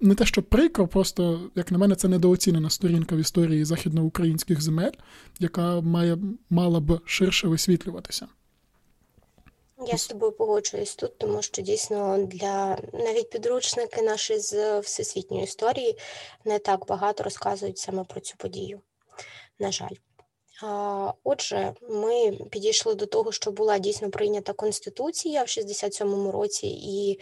[0.00, 4.92] не те, що прикро, просто, як на мене, це недооцінена сторінка в історії західноукраїнських земель,
[5.38, 6.18] яка має
[6.50, 8.26] мала б ширше висвітлюватися.
[9.86, 15.98] Я з тобою погоджуюсь тут, тому що дійсно для навіть підручники наші з всесвітньої історії
[16.44, 18.80] не так багато розказують саме про цю подію.
[19.58, 19.94] На жаль.
[21.24, 27.20] Отже, ми підійшли до того, що була дійсно прийнята конституція в 67-му році, і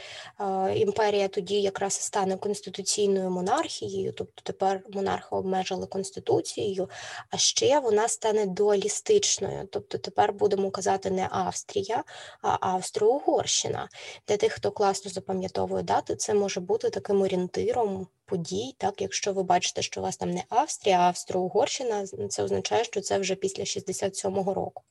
[0.75, 6.91] імперія тоді якраз стане конституційною монархією, тобто тепер монарха обмежили конституцією,
[7.31, 9.69] а ще вона стане дуалістичною.
[9.73, 12.05] Тобто тепер будемо казати не Австрія,
[12.43, 13.89] а Австро-Угорщина.
[14.29, 18.75] Для тих, хто класно запам'ятовує дати, це може бути таким орієнтиром подій.
[18.79, 23.01] Так, Якщо ви бачите, що у вас там не Австрія, а Австро-Угорщина, це означає, що
[23.01, 24.83] це вже після 67-го року.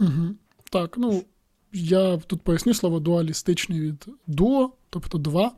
[0.00, 0.34] Угу.
[0.70, 1.22] Так, ну
[1.72, 5.52] я тут поясню слово дуалістичний від дуо, тобто два.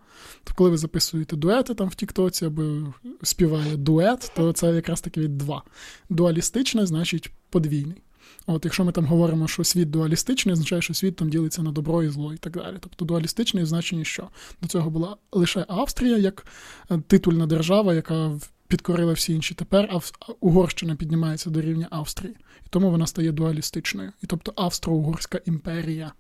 [0.45, 5.21] То коли ви записуєте дуети там в Тіктоці або співає дует, то це якраз таки
[5.21, 5.63] від два.
[6.09, 8.03] Дуалістичне значить подвійний.
[8.47, 12.03] От Якщо ми там говоримо, що світ дуалістичний, означає, що світ там ділиться на добро
[12.03, 12.77] і зло і так далі.
[12.81, 14.29] Тобто дуалістичний значення що?
[14.63, 16.47] До цього була лише Австрія як
[16.91, 18.39] е, титульна держава, яка
[18.69, 19.55] підкорила всі інші.
[19.55, 20.01] Тепер
[20.41, 24.13] Угорщина піднімається до рівня Австрії, і тому вона стає дуалістичною.
[24.23, 26.13] І тобто Австро-Угорська імперія.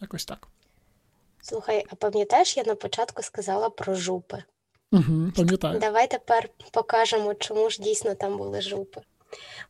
[0.00, 0.48] Якось так.
[1.42, 4.42] Слухай, а пам'ятаєш, я на початку сказала про жупи?
[4.92, 5.80] Угу, Пам'ятаю.
[5.80, 9.00] Давай тепер покажемо, чому ж дійсно там були жупи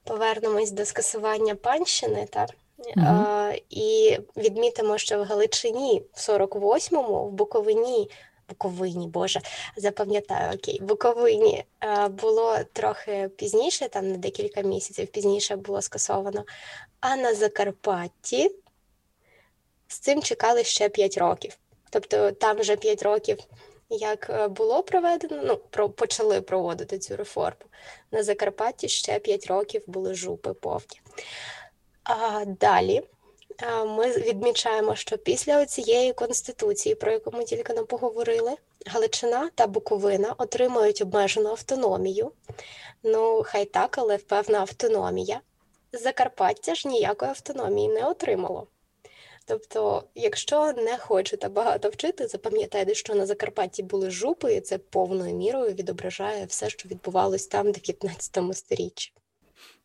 [0.04, 2.50] повернемось до скасування панщини, так?
[2.78, 3.06] Угу.
[3.06, 8.10] А, і відмітимо, що в Галичині в 48-му, в Буковині,
[8.48, 9.40] Буковині, Боже,
[9.76, 11.64] запам'ятаю, окей, Буковині
[12.10, 16.44] було трохи пізніше, там на декілька місяців пізніше було скасовано.
[17.00, 18.50] А на Закарпатті
[19.88, 21.58] з цим чекали ще 5 років.
[21.90, 23.38] Тобто там вже 5 років
[23.96, 27.66] як е, було проведено, ну про почали проводити цю реформу.
[28.10, 31.00] На Закарпатті ще 5 років були жупи повні.
[32.04, 33.02] А далі
[33.86, 38.52] ми відмічаємо, що після цієї конституції, про яку ми тільки не поговорили,
[38.86, 42.32] Галичина та Буковина отримують обмежену автономію.
[43.02, 45.40] Ну, хай так, але певна автономія.
[45.92, 48.66] Закарпаття ж ніякої автономії не отримало.
[49.46, 55.34] Тобто, якщо не хочете багато вчити, запам'ятайте, що на Закарпатті були жупи, і це повною
[55.34, 59.12] мірою відображає все, що відбувалось там в 19 сторіччі.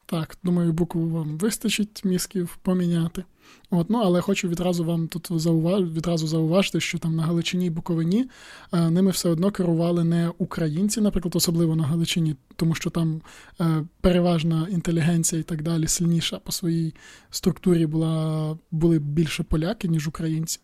[0.05, 3.23] Так, думаю, букву вам вистачить мізків поміняти.
[3.69, 5.83] От, ну, Але хочу відразу вам тут зауваж...
[5.83, 8.29] відразу зауважити, що там на Галичині і Буковині
[8.73, 13.21] е, ними все одно керували не українці, наприклад, особливо на Галичині, тому що там
[13.61, 16.93] е, переважна інтелігенція і так далі сильніша по своїй
[17.29, 20.59] структурі була, були більше поляки, ніж українці.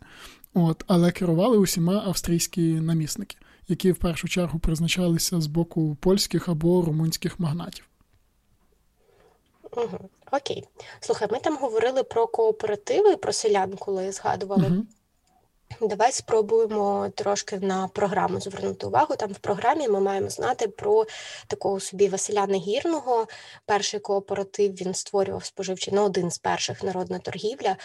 [0.54, 3.36] От, Але керували усіма австрійські намісники,
[3.68, 7.84] які в першу чергу призначалися з боку польських або румунських магнатів.
[9.76, 9.98] Угу.
[10.30, 10.64] Окей.
[11.00, 14.66] Слухай, ми там говорили про кооперативи, про селян, коли згадували.
[14.66, 14.86] Угу.
[15.80, 19.16] Давай спробуємо трошки на програму звернути увагу.
[19.16, 21.06] Там в програмі ми маємо знати про
[21.46, 23.26] такого собі Василя Негірного.
[23.66, 27.76] Перший кооператив він створював споживчий, ну один з перших народна торгівля.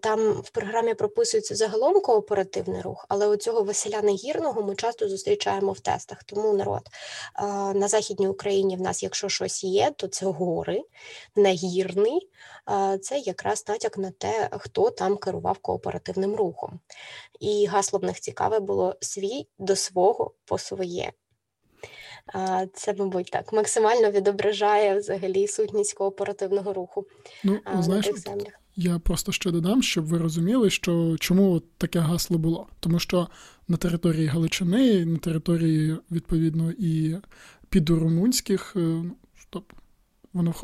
[0.00, 5.80] Там в програмі прописується загалом кооперативний рух, але оцього Василя Негірного ми часто зустрічаємо в
[5.80, 6.24] тестах.
[6.24, 6.88] Тому народ
[7.74, 10.82] на Західній Україні в нас, якщо щось є, то це гори,
[11.36, 12.30] негірний.
[13.02, 16.80] Це якраз натяк на те, хто там керував кооперативним рухом.
[17.40, 21.12] І гасло в них цікаве було свій до свого по своє.
[22.72, 27.06] Це, мабуть, так максимально відображає взагалі сутність кооперативного руху.
[27.44, 28.10] Ну, знаєш,
[28.76, 32.66] Я просто ще додам, щоб ви розуміли, що чому таке гасло було.
[32.80, 33.28] Тому що
[33.68, 37.16] на території Галичини, на території, відповідно, і
[37.68, 39.72] підрумунських, е, ну, стоп,
[40.32, 40.54] воно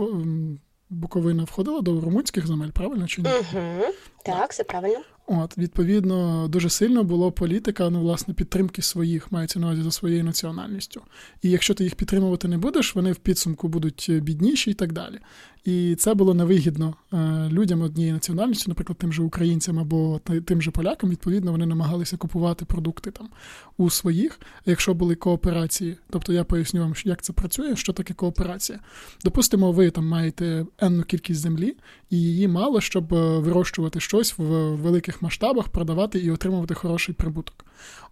[0.91, 3.29] Буковина входила до румунських земель, правильно чи ні?
[3.29, 3.93] Угу,
[4.25, 5.01] Так, все правильно.
[5.27, 10.25] От, відповідно, дуже сильно було політика, ну, власне, підтримки своїх, мається на увазі за своєю
[10.25, 11.03] національністю.
[11.43, 15.19] І якщо ти їх підтримувати не будеш, вони в підсумку будуть бідніші і так далі.
[15.65, 20.71] І це було невигідно е, людям однієї національності, наприклад, тим же українцям або тим же
[20.71, 21.11] полякам.
[21.11, 23.29] Відповідно, вони намагалися купувати продукти там
[23.77, 25.97] у своїх, якщо були кооперації.
[26.11, 28.79] Тобто я поясню вам, як це працює, що таке кооперація.
[29.25, 31.77] Допустимо, ви там маєте енну кількість землі,
[32.11, 34.43] і її мало, щоб е, вирощувати щось в
[34.75, 37.65] великих масштабах, продавати і отримувати хороший прибуток.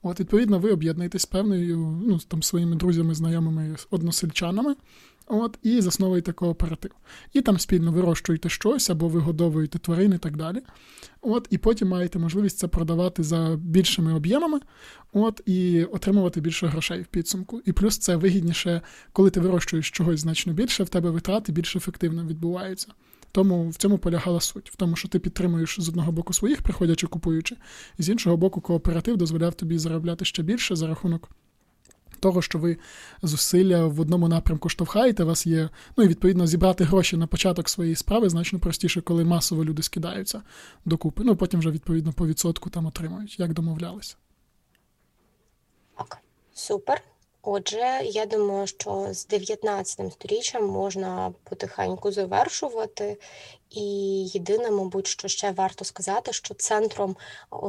[0.03, 4.75] От, відповідно, ви об'єднуєтесь з певною ну, там своїми друзями, знайомими, односельчанами.
[5.33, 6.91] От, І засновуєте кооператив.
[7.33, 10.59] І там спільно вирощуєте щось або вигодовуєте тварин і так далі.
[11.21, 14.61] От, І потім маєте можливість це продавати за більшими об'ємами
[15.13, 17.61] от, і отримувати більше грошей в підсумку.
[17.65, 18.81] І плюс це вигідніше,
[19.13, 22.89] коли ти вирощуєш чогось значно більше, в тебе витрати більш ефективно відбуваються.
[23.33, 27.07] Тому в цьому полягала суть, в тому, що ти підтримуєш з одного боку своїх, приходячи
[27.07, 27.57] купуючи,
[27.99, 31.31] і з іншого боку, кооператив дозволяв тобі заробляти ще більше за рахунок
[32.21, 32.77] того, що ви
[33.23, 37.69] зусилля в одному напрямку штовхаєте, у вас є, ну і відповідно зібрати гроші на початок
[37.69, 40.43] своєї справи значно простіше, коли масово люди скидаються
[40.85, 41.23] докупи.
[41.25, 44.17] Ну потім вже відповідно по відсотку там отримують, як домовлялися.
[45.97, 46.19] Так,
[46.55, 47.03] супер.
[47.43, 53.17] Отже, я думаю, що з 19 сторіччям можна потихеньку завершувати.
[53.71, 53.83] І
[54.35, 57.17] єдине, мабуть, що ще варто сказати, що центром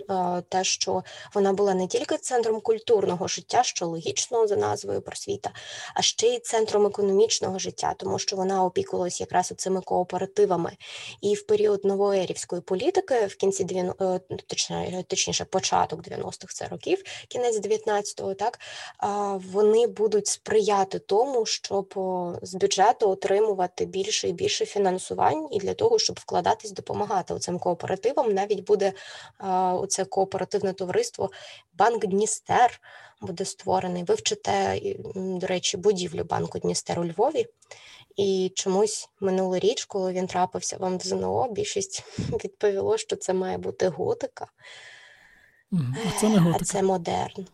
[0.49, 1.03] те, що
[1.35, 5.51] вона була не тільки центром культурного життя, що логічно за назвою просвіта,
[5.95, 10.77] а ще й центром економічного життя, тому що вона опікувалась якраз цими кооперативами.
[11.21, 17.61] І в період новоерівської політики, в кінці 90, точніше, точніше початок 90-х це років, кінець
[17.61, 18.59] 19-го, так
[19.53, 21.95] вони будуть сприяти тому, щоб
[22.43, 28.35] з бюджету отримувати більше і більше фінансувань, і для того, щоб вкладатись, допомагати цим кооперативам.
[28.35, 28.93] Навіть буде
[29.73, 31.31] оце кооперативне товариство
[31.75, 32.81] Банк Дністер
[33.21, 34.05] буде створений.
[34.05, 34.81] Ви вчите,
[35.15, 37.47] до речі, будівлю банку Дністер у Львові.
[38.17, 42.05] І чомусь минулоріч, коли він трапився вам в ЗНО, більшість
[42.45, 44.47] відповіло, що це має бути готика.
[45.73, 46.59] А це не готика.
[46.63, 47.47] А це модерн.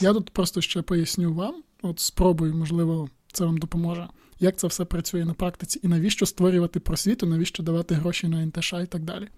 [0.00, 4.08] Я тут просто ще поясню вам, от спробую, можливо, це вам допоможе
[4.40, 8.72] як це все працює на практиці, і навіщо створювати просвіту, навіщо давати гроші на НТШ
[8.72, 9.28] і так далі.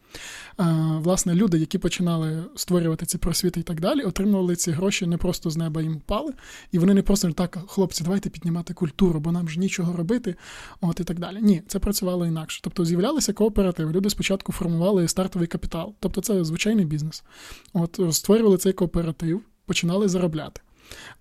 [0.99, 5.51] Власне, люди, які починали створювати ці просвіти і так далі, отримували ці гроші не просто
[5.51, 6.33] з неба їм впали,
[6.73, 10.35] і вони не просто так, хлопці, давайте піднімати культуру, бо нам ж нічого робити,
[10.81, 11.39] от і так далі.
[11.43, 12.61] Ні, це працювало інакше.
[12.63, 13.93] Тобто з'являлися кооперативи.
[13.93, 17.25] Люди спочатку формували стартовий капітал, тобто це звичайний бізнес.
[17.73, 20.61] От створювали цей кооператив, починали заробляти.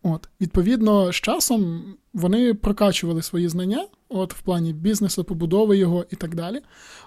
[0.04, 1.84] От, Відповідно, з часом
[2.18, 6.62] вони прокачували свої знання от в плані бізнесу, побудови його і так далі.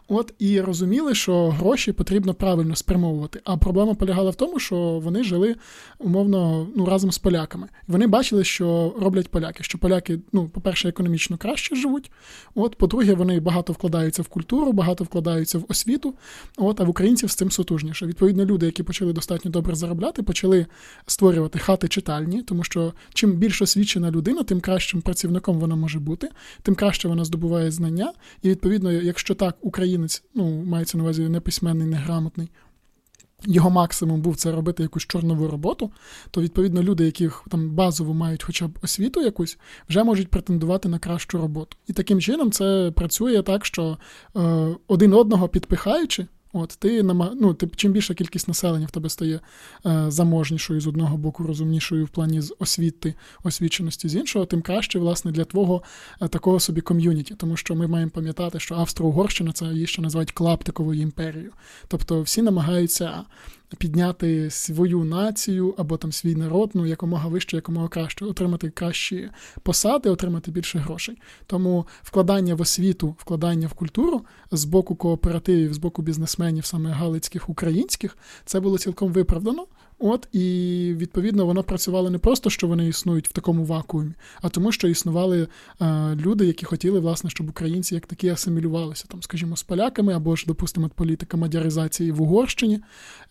[0.08, 3.40] От І розуміли, що гроші потрібно правильно спрямовувати.
[3.44, 5.56] А проблема полягала в тому, що вони жили
[5.98, 7.68] умовно ну, разом з поляками.
[7.88, 9.64] Вони бачили, що роблять поляки.
[9.64, 12.10] Що поляки, ну, по-перше, економічно краще живуть.
[12.54, 16.14] От, По-друге, вони багато вкладаються в культуру, багато вкладаються в освіту.
[16.56, 18.06] От, А в українців з цим сутужніше.
[18.06, 20.66] Відповідно, люди, які почали достатньо добре заробляти, почали
[21.06, 24.60] створювати хати читальні, тому що чим більш освічена людина, тим
[25.00, 26.28] кращим працівником вона може бути,
[26.62, 31.86] тим краще вона здобуває знання, і відповідно, якщо так, українець ну, мається на увазі неписьменний,
[31.86, 32.48] неграмотний.
[33.46, 35.90] його максимум був це робити якусь чорнову роботу,
[36.30, 40.98] то відповідно люди, які там базово мають хоча б освіту якусь, вже можуть претендувати на
[40.98, 41.76] кращу роботу.
[41.86, 43.98] І таким чином це працює так, що
[44.36, 46.26] е, один одного підпихаючи.
[46.52, 49.40] От ти ну, ти чим більша кількість населення в тебе стає
[49.86, 54.98] е, заможнішою з одного боку, розумнішою в плані з освіти, освіченості з іншого, тим краще,
[54.98, 55.82] власне, для твого
[56.22, 57.34] е, такого собі ком'юніті.
[57.34, 61.52] Тому що ми маємо пам'ятати, що Австро-Угорщина це її ще називають клаптиковою імперією.
[61.88, 63.22] Тобто всі намагаються
[63.78, 69.30] підняти свою націю або там свій народ, ну якомога вище, якомога краще, отримати кращі
[69.62, 71.18] посади, отримати більше грошей.
[71.46, 77.48] Тому вкладання в освіту, вкладання в культуру з боку кооперативів, з боку бізнесменів, саме галицьких
[77.48, 79.66] українських, це було цілком виправдано.
[80.02, 84.72] От і відповідно воно працювало не просто, що вони існують в такому вакуумі, а тому,
[84.72, 85.48] що існували
[85.80, 90.36] е, люди, які хотіли, власне, щоб українці як такі асимілювалися, там, скажімо, з поляками, або
[90.36, 92.80] ж, допустимо, політика мадяризації в Угорщині,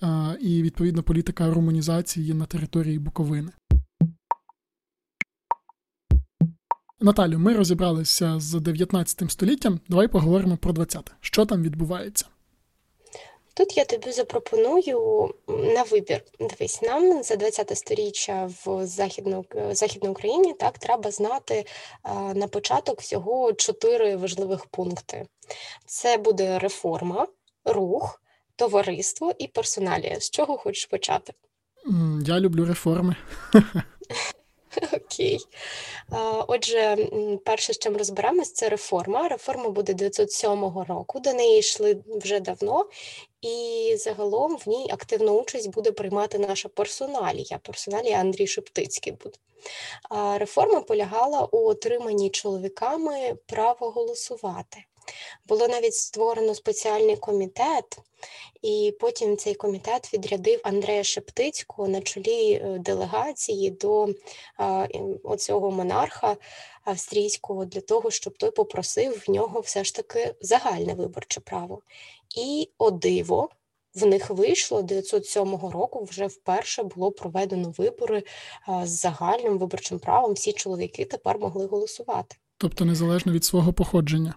[0.03, 3.51] е, і відповідно політика румунізації на території Буковини.
[7.01, 9.80] Наталю, ми розібралися з 19 століттям.
[9.89, 11.11] Давай поговоримо про 20-те.
[11.22, 12.26] Що там відбувається?
[13.60, 16.24] Тут я тобі запропоную на вибір.
[16.39, 21.66] Дивись, нам за 20 сторіччя в Західно, Західній Україні так треба знати
[22.34, 25.26] на початок всього чотири важливих пункти:
[25.86, 27.28] це буде реформа,
[27.66, 28.22] рух,
[28.55, 30.20] товариство і персоналія.
[30.20, 31.34] З чого хочеш почати?
[32.26, 33.16] Я люблю реформи.
[34.93, 35.39] Окей.
[36.47, 36.97] Отже,
[37.45, 39.28] перше, з чим розберемось, це реформа.
[39.28, 40.49] Реформа буде 907
[40.88, 41.20] року.
[41.20, 42.86] До неї йшли вже давно,
[43.42, 47.60] і загалом в ній активну участь буде приймати наша персоналія.
[47.64, 49.38] Персоналія Андрій Шептицький буде.
[50.38, 54.78] Реформа полягала у отриманні чоловіками право голосувати.
[55.47, 57.99] Було навіть створено спеціальний комітет,
[58.62, 64.07] і потім цей комітет відрядив Андрея Шептицького на чолі е, делегації до
[65.24, 66.38] оцього монарха
[66.84, 71.82] австрійського для того, щоб той попросив в нього все ж таки загальне виборче право.
[72.36, 73.49] І о диво.
[73.95, 76.07] В них вийшло 907 року.
[76.10, 78.24] Вже вперше було проведено вибори
[78.84, 80.34] з загальним виборчим правом.
[80.34, 82.36] Всі чоловіки тепер могли голосувати.
[82.57, 84.36] Тобто незалежно від свого походження.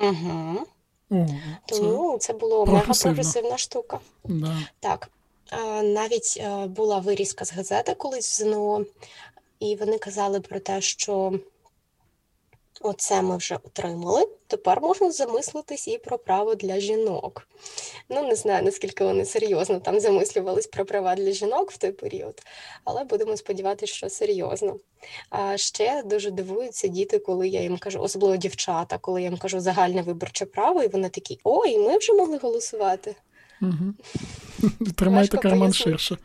[0.00, 0.66] Угу.
[1.10, 1.26] О,
[1.66, 4.00] Тому це було мега прогресивна штука.
[4.24, 4.58] Да.
[4.80, 5.10] Так.
[5.82, 8.84] Навіть була вирізка з газети колись в ЗНО,
[9.60, 11.32] і вони казали про те, що
[12.80, 14.28] Оце ми вже отримали.
[14.46, 17.48] Тепер можна замислитись і про право для жінок.
[18.08, 22.42] Ну, не знаю, наскільки вони серйозно там замислювались про права для жінок в той період,
[22.84, 24.76] але будемо сподіватися, що серйозно.
[25.30, 29.60] А ще дуже дивуються діти, коли я їм кажу, особливо дівчата, коли я їм кажу
[29.60, 33.16] загальне виборче право, і вони такі, ой, ми вже могли голосувати.
[33.62, 33.94] Угу.
[34.96, 36.18] Тримайте карман ширше.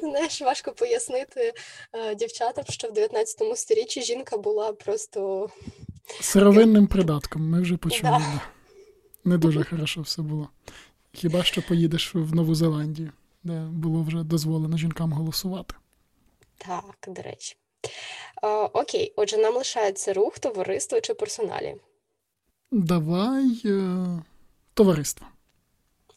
[0.00, 1.52] Знаєш, важко пояснити
[1.92, 5.48] е, дівчатам, що в 19 сторіччі жінка була просто
[6.20, 7.50] сировинним придатком.
[7.50, 8.02] Ми вже почули.
[8.12, 8.40] Да.
[9.24, 10.48] Не дуже хорошо все було.
[11.12, 13.12] Хіба що поїдеш в Нову Зеландію,
[13.42, 15.74] де було вже дозволено жінкам голосувати?
[16.58, 17.56] Так, до речі.
[18.42, 21.76] О, е, окей, отже, нам лишається рух, товариство чи персоналі?
[22.70, 24.06] Давай е...
[24.74, 25.26] товариство.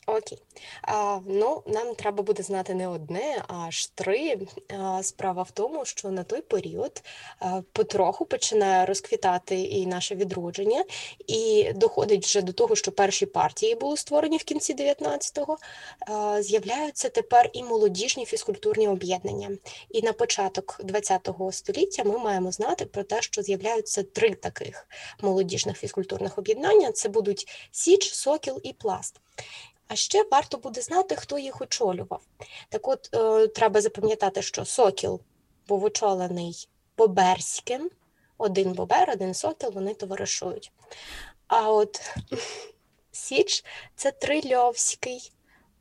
[0.10, 0.40] Окей.
[0.82, 4.38] А, Ну, нам треба буде знати не одне, а аж три.
[4.80, 7.04] А, Справа в тому, що на той період
[7.40, 10.84] а, потроху починає розквітати і наше відродження,
[11.28, 15.58] і доходить вже до того, що перші партії були створені в кінці 19-го.
[16.40, 19.50] З'являються тепер і молодіжні фізкультурні об'єднання.
[19.90, 24.88] І на початок 20-го століття ми маємо знати про те, що з'являються три таких
[25.22, 29.20] молодіжних фізкультурних об'єднання: це будуть Січ, Сокіл і Пласт.
[29.88, 32.22] А ще варто буде знати, хто їх очолював.
[32.70, 35.22] Так от е, треба запам'ятати, що сокіл
[35.68, 37.90] був очолений Боберським,
[38.38, 40.72] один Бобер, один сокіл, вони товаришують.
[41.48, 42.02] А от
[43.12, 43.66] Січ
[43.96, 45.32] це Трильовський,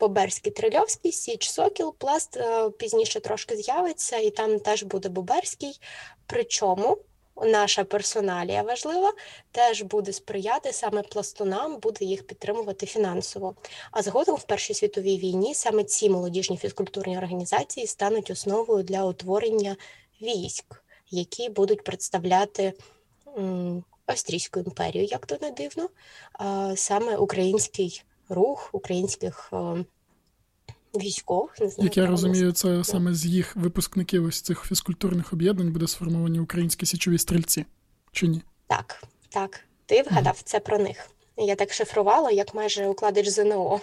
[0.00, 5.80] Боберський Трильовський, Січ Сокіл, пласт е, пізніше трошки з'явиться, і там теж буде Боберський.
[6.26, 6.98] Причому
[7.42, 9.12] наша персоналія важлива,
[9.50, 13.54] теж буде сприяти саме пластунам, буде їх підтримувати фінансово.
[13.90, 19.76] А згодом в Першій світовій війні саме ці молодіжні фізкультурні організації стануть основою для утворення
[20.22, 22.72] військ, які будуть представляти.
[24.06, 25.88] Австрійську імперію, як то не дивно,
[26.76, 29.52] саме український рух українських
[30.98, 31.60] військових.
[31.60, 35.86] Не знаю, Як я розумію, це саме з їх випускників ось цих фізкультурних об'єднань буде
[35.86, 37.64] сформовані українські січові стрільці,
[38.12, 38.42] чи ні?
[38.66, 39.60] Так, так.
[39.86, 41.10] Ти вгадав, це про них.
[41.38, 43.80] Я так шифрувала, як майже укладач ЗНО.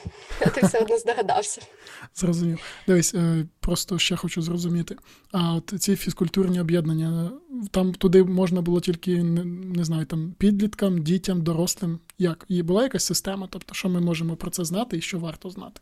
[0.56, 1.62] Ти все одно здогадався.
[2.16, 2.60] Зрозумів.
[2.88, 4.96] Дивись, е, просто ще хочу зрозуміти.
[5.32, 7.32] А от ці фізкультурні об'єднання,
[7.72, 12.00] там туди можна було тільки не знаю, там підліткам, дітям, дорослим.
[12.18, 12.46] Як?
[12.48, 13.48] І була якась система?
[13.52, 15.82] Тобто, що ми можемо про це знати і що варто знати?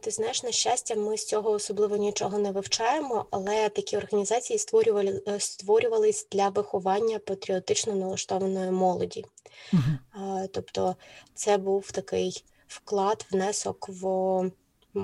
[0.00, 5.22] Ти знаєш, на щастя, ми з цього особливо нічого не вивчаємо, але такі організації створювали
[5.28, 9.24] е, створювались для виховання патріотично налаштованої молоді.
[9.72, 10.48] Uh-huh.
[10.52, 10.96] Тобто,
[11.34, 14.50] це був такий вклад, внесок в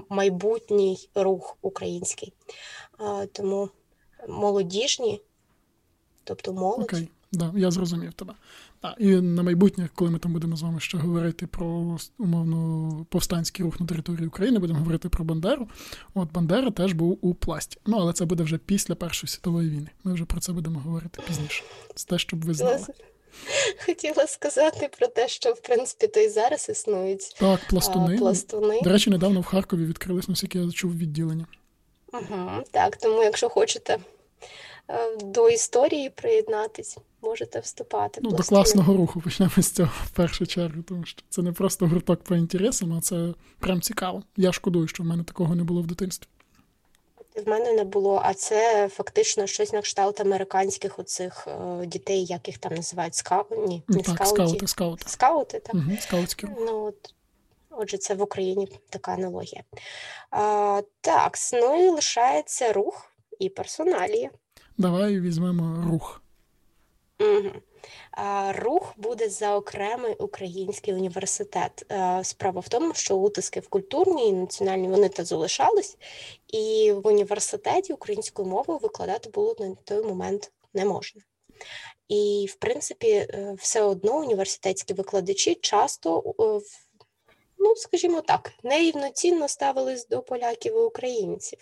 [0.09, 2.33] майбутній рух український.
[3.33, 3.69] Тому
[4.29, 5.21] молодіжні,
[6.25, 6.93] тобто молодь.
[6.93, 7.09] Okay.
[7.33, 8.35] Да, я зрозумів тебе.
[8.83, 13.65] А, І на майбутнє, коли ми там будемо з вами ще говорити про умовно повстанський
[13.65, 15.69] рух на території України, будемо говорити про Бандеру.
[16.15, 17.81] От Бандера теж був у пласті.
[17.87, 19.91] Ну, але це буде вже після Першої світової війни.
[20.05, 21.65] Ми вже про це будемо говорити пізніше.
[21.95, 22.87] Це те, щоб ви знали.
[23.87, 28.15] Хотіла сказати про те, що в принципі то і зараз існують так, пластуни.
[28.15, 28.81] А, пластуни.
[28.85, 31.47] До речі, недавно в Харкові відкрились, наскільки я чув відділення.
[32.13, 33.99] Угу, Так, тому якщо хочете
[34.89, 38.21] Е, до історії приєднатись, можете вступати.
[38.23, 41.87] Ну, До класного руху почнемо з цього в першу чергу, тому що це не просто
[41.87, 44.23] гурток по інтересам, а це прям цікаво.
[44.37, 46.29] Я шкодую, що в мене такого не було в дитинстві.
[47.47, 52.49] В мене не було, а це фактично щось на кшталт американських оцих е, дітей, як
[52.49, 53.45] їх там називають скау...
[53.69, 54.33] Ні, не так, скауті.
[54.33, 54.67] скаути.
[54.67, 55.75] Скаути, скаути так.
[55.75, 57.15] Угу, скаутські Ну, от.
[57.71, 59.63] Отже, це в Україні така аналогія.
[60.31, 64.31] А, Так, ну і лишається рух і персоналія.
[64.79, 66.23] Давай візьмемо рух.
[67.21, 67.51] Угу.
[68.55, 71.87] Рух буде за окремий український університет.
[72.23, 75.97] Справа в тому, що утиски в культурній і національній вони та залишались,
[76.49, 81.23] і в університеті українською мовою викладати було на той момент не можна.
[82.09, 86.35] І, в принципі, е, все одно університетські викладачі часто,
[87.59, 91.59] ну скажімо так, нерівноцінно ставились до поляків і українців.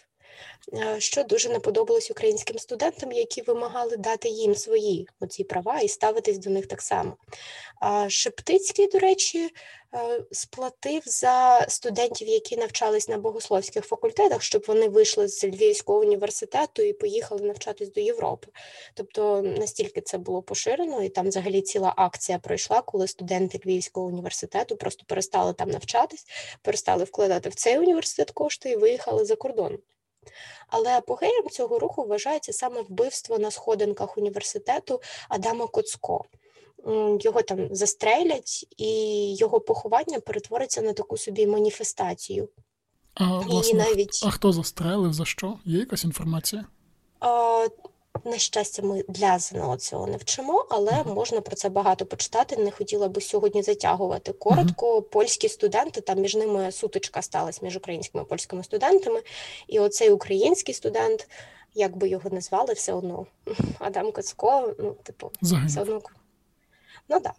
[0.73, 5.89] Е, що дуже не подобалось українським студентам, які вимагали дати їм свої оці права і
[5.89, 7.17] ставитись до них так само.
[8.09, 9.51] Шептицький, до речі,
[9.95, 16.83] е, сплатив за студентів, які навчались на богословських факультетах, щоб вони вийшли з Львівського університету
[16.83, 18.49] і поїхали навчатись до Європи.
[18.95, 24.77] Тобто настільки це було поширено, і там взагалі ціла акція пройшла, коли студенти Львівського університету
[24.77, 26.27] просто перестали там навчатись,
[26.63, 29.79] перестали вкладати в цей університет кошти і виїхали за кордон.
[30.69, 36.25] Але апогеєм цього руху вважається саме вбивство на сходинках університету Адама Коцко.
[37.21, 42.49] Його там застрелять, і його поховання перетвориться на таку собі маніфестацію.
[43.15, 44.21] А, власне, навіть...
[44.27, 45.13] а хто застрелив?
[45.13, 45.59] За що?
[45.65, 46.65] Є якась інформація?
[47.21, 47.67] А,
[48.25, 52.57] на щастя, ми для ЗНО цього не вчимо, але можна про це багато почитати.
[52.57, 54.33] Не хотіла би сьогодні затягувати.
[54.33, 59.23] Коротко, польські студенти, там між ними сутичка сталася між українськими і польськими студентами.
[59.69, 61.29] І оцей український студент,
[61.75, 63.27] як би його назвали, все одно
[63.79, 65.71] Адам Кацко, ну, типу, Загинув.
[65.71, 66.01] все одно.
[67.09, 67.23] Ну так.
[67.23, 67.33] Да.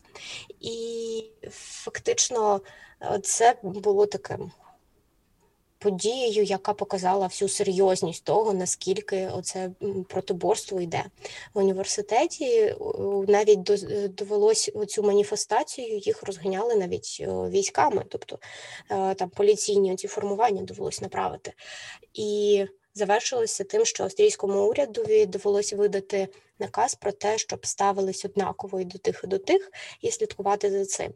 [0.60, 2.62] І фактично
[3.24, 4.52] це було таким
[5.78, 9.72] подією, яка показала всю серйозність того, наскільки оце
[10.10, 11.04] протиборство йде
[11.54, 12.76] в університеті.
[13.28, 13.62] Навіть
[14.16, 18.40] довелось цю маніфестацію, їх розганяли навіть військами, тобто
[18.92, 21.54] е, там поліційні ці формування довелось направити.
[22.14, 26.28] І завершилося тим, що австрійському урядові довелося видати
[26.60, 29.72] наказ про те, щоб ставились однаково і до тих, і до тих,
[30.02, 31.14] і слідкувати за цим.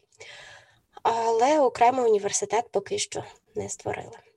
[1.03, 3.23] Але окремий університет поки що
[3.55, 4.28] не створили.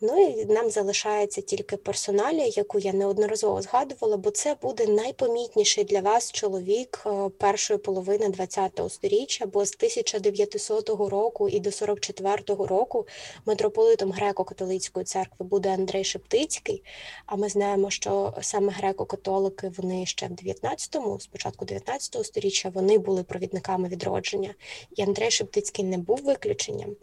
[0.00, 6.00] Ну і нам залишається тільки персоналія, яку я неодноразово згадувала, бо це буде найпомітніший для
[6.00, 13.06] вас чоловік е, першої половини ХХ століття, бо з 1900 року і до 44-го року
[13.46, 16.82] митрополитом греко-католицької церкви буде Андрей Шептицький.
[17.26, 23.22] А ми знаємо, що саме греко-католики вони ще в 19-му, спочатку 19 століття, вони були
[23.22, 24.54] провідниками відродження,
[24.96, 26.96] і Андрей Шептицький не був виключенням.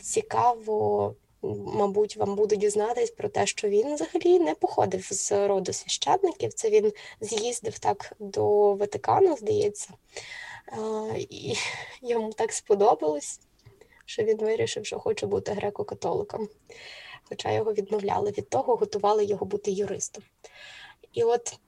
[0.00, 6.52] Цікаво мабуть, вам буде дізнатись про те, що він взагалі не походив з роду священників.
[6.52, 9.88] Це він з'їздив так до Ватикану, здається,
[11.18, 11.54] і
[12.02, 13.40] йому так сподобалось,
[14.04, 16.48] що він вирішив, що хоче бути греко-католиком.
[17.22, 20.24] Хоча його відмовляли від того, готували його бути юристом.
[21.12, 21.58] І от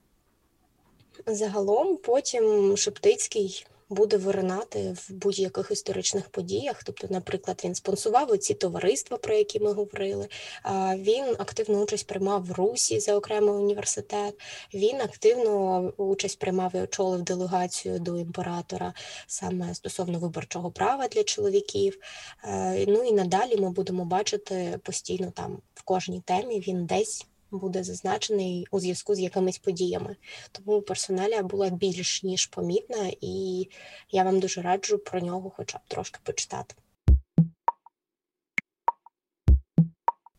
[1.26, 6.84] загалом потім Шептицький буде виринати в будь-яких історичних подіях.
[6.84, 10.28] Тобто, наприклад, він спонсував ці товариства, про які ми говорили.
[10.96, 14.40] Він активну участь приймав в Русі за окремий університет.
[14.74, 18.94] Він активно участь приймав і очолив делегацію до імператора
[19.26, 21.98] саме стосовно виборчого права для чоловіків.
[22.44, 27.26] Е, ну і надалі ми будемо бачити постійно там в кожній темі він десь
[27.58, 30.16] буде зазначений у зв'язку з якимись подіями.
[30.52, 33.68] Тому персоналія була більш ніж помітна, і
[34.10, 36.74] я вам дуже раджу про нього хоча б трошки почитати.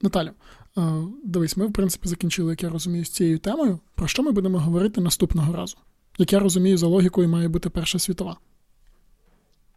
[0.01, 0.31] Наталю,
[0.77, 0.81] е,
[1.23, 3.79] дивись, ми в принципі закінчили, як я розумію, з цією темою.
[3.95, 5.77] Про що ми будемо говорити наступного разу?
[6.17, 8.37] Як я розумію, за логікою має бути Перша світова.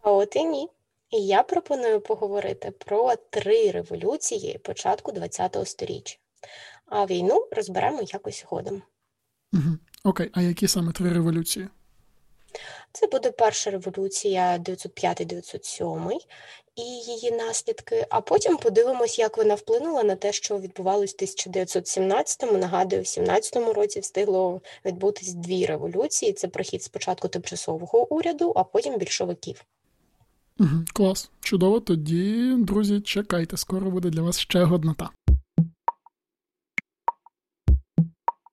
[0.03, 0.69] А от і ні.
[1.11, 6.17] Я пропоную поговорити про три революції початку ХХ століття
[6.87, 8.83] а війну розберемо якось згодом.
[9.53, 9.79] Угу.
[10.05, 11.69] Окей, а які саме три революції?
[12.93, 16.11] Це буде перша революція 905-907
[16.77, 18.07] і її наслідки.
[18.11, 22.59] А потім подивимось, як вона вплинула на те, що відбувалось в 1917-му.
[22.59, 28.99] Нагадую, в 17-му році встигло відбутись дві революції: це прохід спочатку тимчасового уряду, а потім
[28.99, 29.65] більшовиків.
[30.59, 31.81] Угу, Клас, чудово.
[31.81, 35.11] Тоді, друзі, чекайте, скоро буде для вас ще годнота.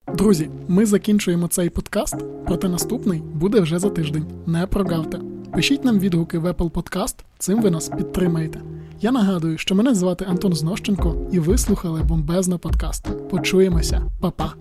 [0.08, 4.26] Друзі, ми закінчуємо цей подкаст, проте наступний буде вже за тиждень.
[4.46, 5.20] Не прогавте.
[5.54, 8.62] Пишіть нам відгуки в Apple Podcast, цим ви нас підтримаєте.
[9.02, 13.30] Я нагадую, що мене звати Антон Знощенко, і ви слухали бомбезно подкаст.
[13.30, 14.54] Почуємося, Па-па!